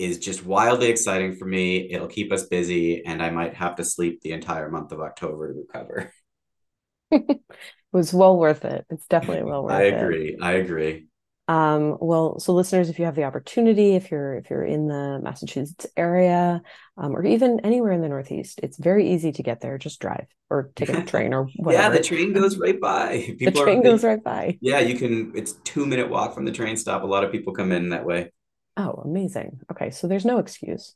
is 0.00 0.18
just 0.18 0.44
wildly 0.44 0.88
exciting 0.88 1.36
for 1.36 1.44
me. 1.44 1.88
It'll 1.92 2.08
keep 2.08 2.32
us 2.32 2.46
busy, 2.46 3.06
and 3.06 3.22
I 3.22 3.30
might 3.30 3.54
have 3.54 3.76
to 3.76 3.84
sleep 3.84 4.20
the 4.20 4.32
entire 4.32 4.68
month 4.68 4.90
of 4.90 5.00
October 5.00 5.52
to 5.52 5.60
recover. 5.60 6.12
it 7.12 7.40
was 7.92 8.12
well 8.12 8.36
worth 8.36 8.64
it. 8.64 8.84
It's 8.90 9.06
definitely 9.06 9.44
well 9.44 9.62
worth 9.62 9.80
it. 9.80 9.94
I 9.94 9.96
agree. 9.96 10.28
It. 10.30 10.42
I 10.42 10.52
agree. 10.54 11.06
Um, 11.46 11.98
well, 12.00 12.38
so 12.38 12.54
listeners, 12.54 12.88
if 12.88 12.98
you 12.98 13.04
have 13.04 13.16
the 13.16 13.24
opportunity, 13.24 13.94
if 13.94 14.10
you're 14.10 14.34
if 14.34 14.48
you're 14.48 14.64
in 14.64 14.88
the 14.88 15.20
Massachusetts 15.22 15.86
area, 15.96 16.62
um, 16.96 17.14
or 17.14 17.24
even 17.24 17.60
anywhere 17.60 17.92
in 17.92 18.00
the 18.00 18.08
Northeast, 18.08 18.60
it's 18.62 18.78
very 18.78 19.10
easy 19.12 19.30
to 19.32 19.42
get 19.42 19.60
there. 19.60 19.76
Just 19.76 20.00
drive 20.00 20.26
or 20.48 20.70
take 20.74 20.88
a 20.88 21.04
train 21.04 21.34
or 21.34 21.44
whatever. 21.56 21.82
yeah, 21.82 21.88
the 21.90 22.02
train 22.02 22.32
goes 22.32 22.56
right 22.56 22.80
by. 22.80 23.34
People 23.38 23.52
the 23.52 23.62
train 23.62 23.80
are, 23.80 23.82
goes 23.82 24.04
right 24.04 24.22
by. 24.22 24.56
Yeah, 24.60 24.80
you 24.80 24.96
can. 24.96 25.32
It's 25.34 25.52
two 25.64 25.84
minute 25.84 26.08
walk 26.08 26.34
from 26.34 26.46
the 26.46 26.52
train 26.52 26.76
stop. 26.78 27.02
A 27.02 27.06
lot 27.06 27.24
of 27.24 27.30
people 27.30 27.52
come 27.52 27.72
in 27.72 27.90
that 27.90 28.06
way. 28.06 28.32
Oh, 28.76 29.02
amazing. 29.04 29.60
Okay, 29.70 29.90
so 29.90 30.08
there's 30.08 30.24
no 30.24 30.38
excuse 30.38 30.94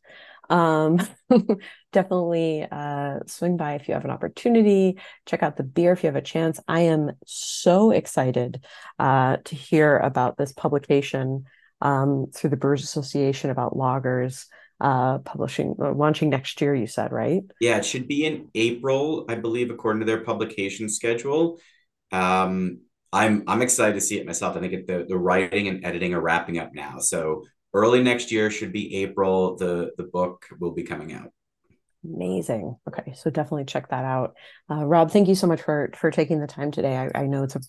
um, 0.49 0.99
definitely 1.93 2.67
uh, 2.71 3.21
swing 3.27 3.57
by 3.57 3.75
if 3.75 3.89
you 3.89 3.95
have 3.95 4.05
an 4.05 4.11
opportunity. 4.11 4.99
Check 5.27 5.43
out 5.43 5.57
the 5.57 5.63
beer 5.63 5.93
if 5.93 6.03
you 6.03 6.09
have 6.09 6.17
a 6.17 6.23
chance. 6.23 6.61
I 6.69 6.81
am 6.81 7.13
so 7.27 7.91
excited 7.91 8.65
uh, 8.99 9.39
to 9.45 9.55
hear 9.55 9.99
about 9.99 10.37
this 10.37 10.53
publication 10.53 11.45
um, 11.81 12.27
through 12.35 12.51
the 12.51 12.57
Brewers 12.57 12.83
Association 12.83 13.51
about 13.51 13.75
lagers 13.75 14.47
uh, 14.81 15.19
publishing, 15.19 15.75
uh, 15.81 15.93
launching 15.93 16.31
next 16.31 16.61
year, 16.61 16.75
you 16.75 16.87
said, 16.87 17.13
right? 17.13 17.43
Yeah, 17.61 17.79
it 17.79 17.85
should 17.85 18.07
be 18.07 18.25
in 18.25 18.49
April, 18.55 19.25
I 19.29 19.35
believe, 19.35 19.71
according 19.71 20.01
to 20.01 20.07
their 20.07 20.23
publication 20.23 20.89
schedule. 20.89 21.59
Um, 22.13 22.81
I'm 23.13 23.45
I'm 23.47 23.63
excited 23.63 23.95
to 23.95 24.01
see 24.01 24.19
it 24.19 24.27
myself. 24.27 24.57
I 24.57 24.61
think 24.61 24.73
it, 24.73 24.87
the 24.87 25.07
the 25.09 25.17
writing 25.17 25.69
and 25.69 25.85
editing 25.85 26.15
are 26.15 26.21
wrapping 26.21 26.59
up 26.59 26.75
now. 26.75 26.99
So 26.99 27.45
early 27.79 28.03
next 28.03 28.31
year 28.33 28.51
should 28.51 28.73
be 28.73 28.97
April. 28.97 29.57
The 29.57 29.93
the 29.97 30.05
book 30.05 30.47
will 30.61 30.73
be 30.73 30.83
coming 30.83 31.13
out. 31.13 31.33
Amazing. 32.05 32.77
Okay, 32.87 33.13
so 33.15 33.31
definitely 33.31 33.65
check 33.65 33.89
that 33.91 34.05
out. 34.05 34.35
Uh, 34.71 34.85
Rob, 34.85 35.11
thank 35.11 35.29
you 35.29 35.35
so 35.35 35.47
much 35.47 35.63
for 35.63 35.91
for 35.95 36.11
taking 36.11 36.41
the 36.41 36.47
time 36.47 36.71
today. 36.71 36.97
I, 36.97 37.23
I 37.23 37.27
know 37.27 37.43
it's 37.43 37.57
a 37.57 37.61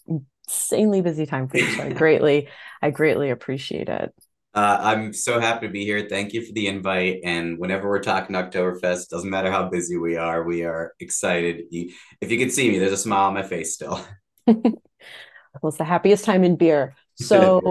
insanely 0.48 1.02
busy 1.02 1.26
time 1.26 1.48
for 1.48 1.58
you, 1.58 1.70
so 1.72 1.84
I 1.84 1.90
greatly 1.94 2.50
I 2.82 2.92
greatly 2.92 3.30
appreciate 3.30 3.90
it. 3.90 4.14
Uh, 4.54 4.80
I'm 4.82 5.14
so 5.14 5.40
happy 5.40 5.68
to 5.68 5.72
be 5.72 5.86
here. 5.86 6.08
Thank 6.10 6.34
you 6.34 6.44
for 6.44 6.52
the 6.54 6.68
invite. 6.68 7.20
And 7.24 7.60
whenever 7.60 7.88
we're 7.88 8.02
talking 8.02 8.36
Oktoberfest, 8.36 9.10
doesn't 9.10 9.30
matter 9.30 9.52
how 9.52 9.70
busy 9.70 9.96
we 9.98 10.18
are, 10.18 10.44
we 10.44 10.64
are 10.64 10.94
excited. 11.00 11.66
if 11.72 12.32
you 12.32 12.38
can 12.40 12.50
see 12.50 12.70
me, 12.70 12.80
there's 12.80 12.92
a 12.92 12.98
smile 12.98 13.28
on 13.28 13.36
my 13.36 13.44
face 13.44 13.76
still. 13.76 14.04
well, 14.48 14.74
it's 15.64 15.78
the 15.78 15.84
happiest 15.84 16.26
time 16.26 16.44
in 16.44 16.56
beer. 16.56 16.96
So, 17.22 17.62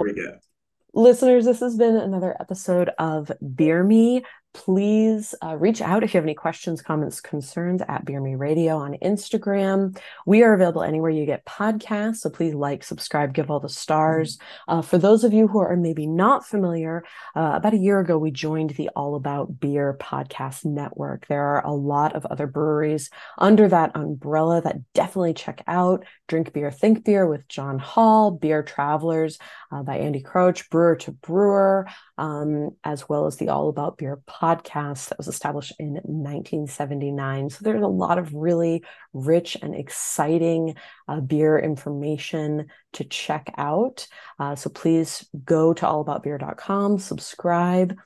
listeners, 0.99 1.45
this 1.45 1.61
has 1.61 1.77
been 1.77 1.97
another 1.97 2.37
episode 2.41 2.91
of 2.99 3.31
Beer 3.55 3.85
Me 3.85 4.25
please 4.55 5.35
uh, 5.43 5.57
reach 5.57 5.81
out 5.81 6.03
if 6.03 6.13
you 6.13 6.19
have 6.19 6.25
any 6.25 6.35
questions, 6.35 6.83
comments, 6.83 7.21
concerns 7.21 7.83
at 7.87 8.05
Beer 8.05 8.21
Me 8.21 8.35
Radio 8.35 8.77
on 8.77 8.97
Instagram. 9.03 9.97
We 10.27 10.43
are 10.43 10.55
available 10.55 10.83
anywhere 10.83 11.11
you 11.11 11.27
get 11.27 11.45
podcasts. 11.45 12.17
So 12.17 12.31
please 12.31 12.55
like, 12.55 12.83
subscribe, 12.83 13.35
give 13.35 13.51
all 13.51 13.61
the 13.61 13.69
stars. 13.69 14.39
Uh, 14.67 14.83
for 14.83 14.99
those 14.99 15.23
of 15.23 15.33
you 15.33 15.47
who 15.47 15.61
are 15.61 15.77
maybe 15.77 16.07
not 16.07 16.47
familiar, 16.47 17.05
uh, 17.37 17.53
about 17.55 17.75
a 17.75 17.79
year 17.79 18.01
ago, 18.01 18.19
we 18.19 18.31
joined 18.31 18.71
the 18.71 18.89
All 18.97 19.15
About 19.15 19.61
Beer 19.61 19.97
podcast 20.01 20.65
network. 20.65 21.27
There 21.29 21.45
are 21.45 21.65
a 21.65 21.73
lot 21.73 22.17
of 22.17 22.27
other 22.27 22.47
breweries 22.47 23.11
under 23.37 23.69
that 23.69 23.93
umbrella 23.95 24.61
that 24.63 24.93
definitely 24.93 25.35
check 25.35 25.63
out. 25.67 26.05
Drink 26.27 26.53
Beer, 26.53 26.71
Think 26.71 27.05
Beer 27.05 27.27
with 27.27 27.47
John 27.49 27.79
Holl, 27.79 28.33
Beer 28.33 28.63
Travelers 28.63 29.39
uh, 29.71 29.83
by 29.83 29.99
Andy 29.99 30.21
Crouch, 30.21 30.69
Brewer 30.71 30.97
to 30.97 31.13
Brewer, 31.13 31.87
um, 32.17 32.71
as 32.85 33.09
well 33.09 33.27
as 33.27 33.37
the 33.37 33.49
All 33.51 33.69
About 33.69 33.99
Beer 33.99 34.21
podcast 34.29 35.09
that 35.09 35.19
was 35.19 35.29
established 35.29 35.75
in 35.79 35.95
1979. 36.05 37.51
So 37.51 37.59
there's 37.63 37.83
a 37.83 37.87
lot 37.87 38.19
of 38.19 38.33
really 38.33 38.85
rich 39.13 39.57
and 39.61 39.75
exciting 39.75 40.77
uh, 41.07 41.21
beer 41.21 41.59
information 41.59 42.67
to 42.95 43.05
check 43.05 43.53
out. 43.57 44.07
Uh, 44.39 44.57
so 44.57 44.71
please 44.71 45.29
go 45.45 45.75
to 45.75 45.85
allaboutbeer.com, 45.85 46.99
subscribe, 46.99 47.97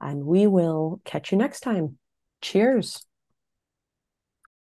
and 0.00 0.24
we 0.24 0.46
will 0.46 1.00
catch 1.04 1.32
you 1.32 1.38
next 1.38 1.60
time. 1.60 1.98
Cheers. 2.40 3.07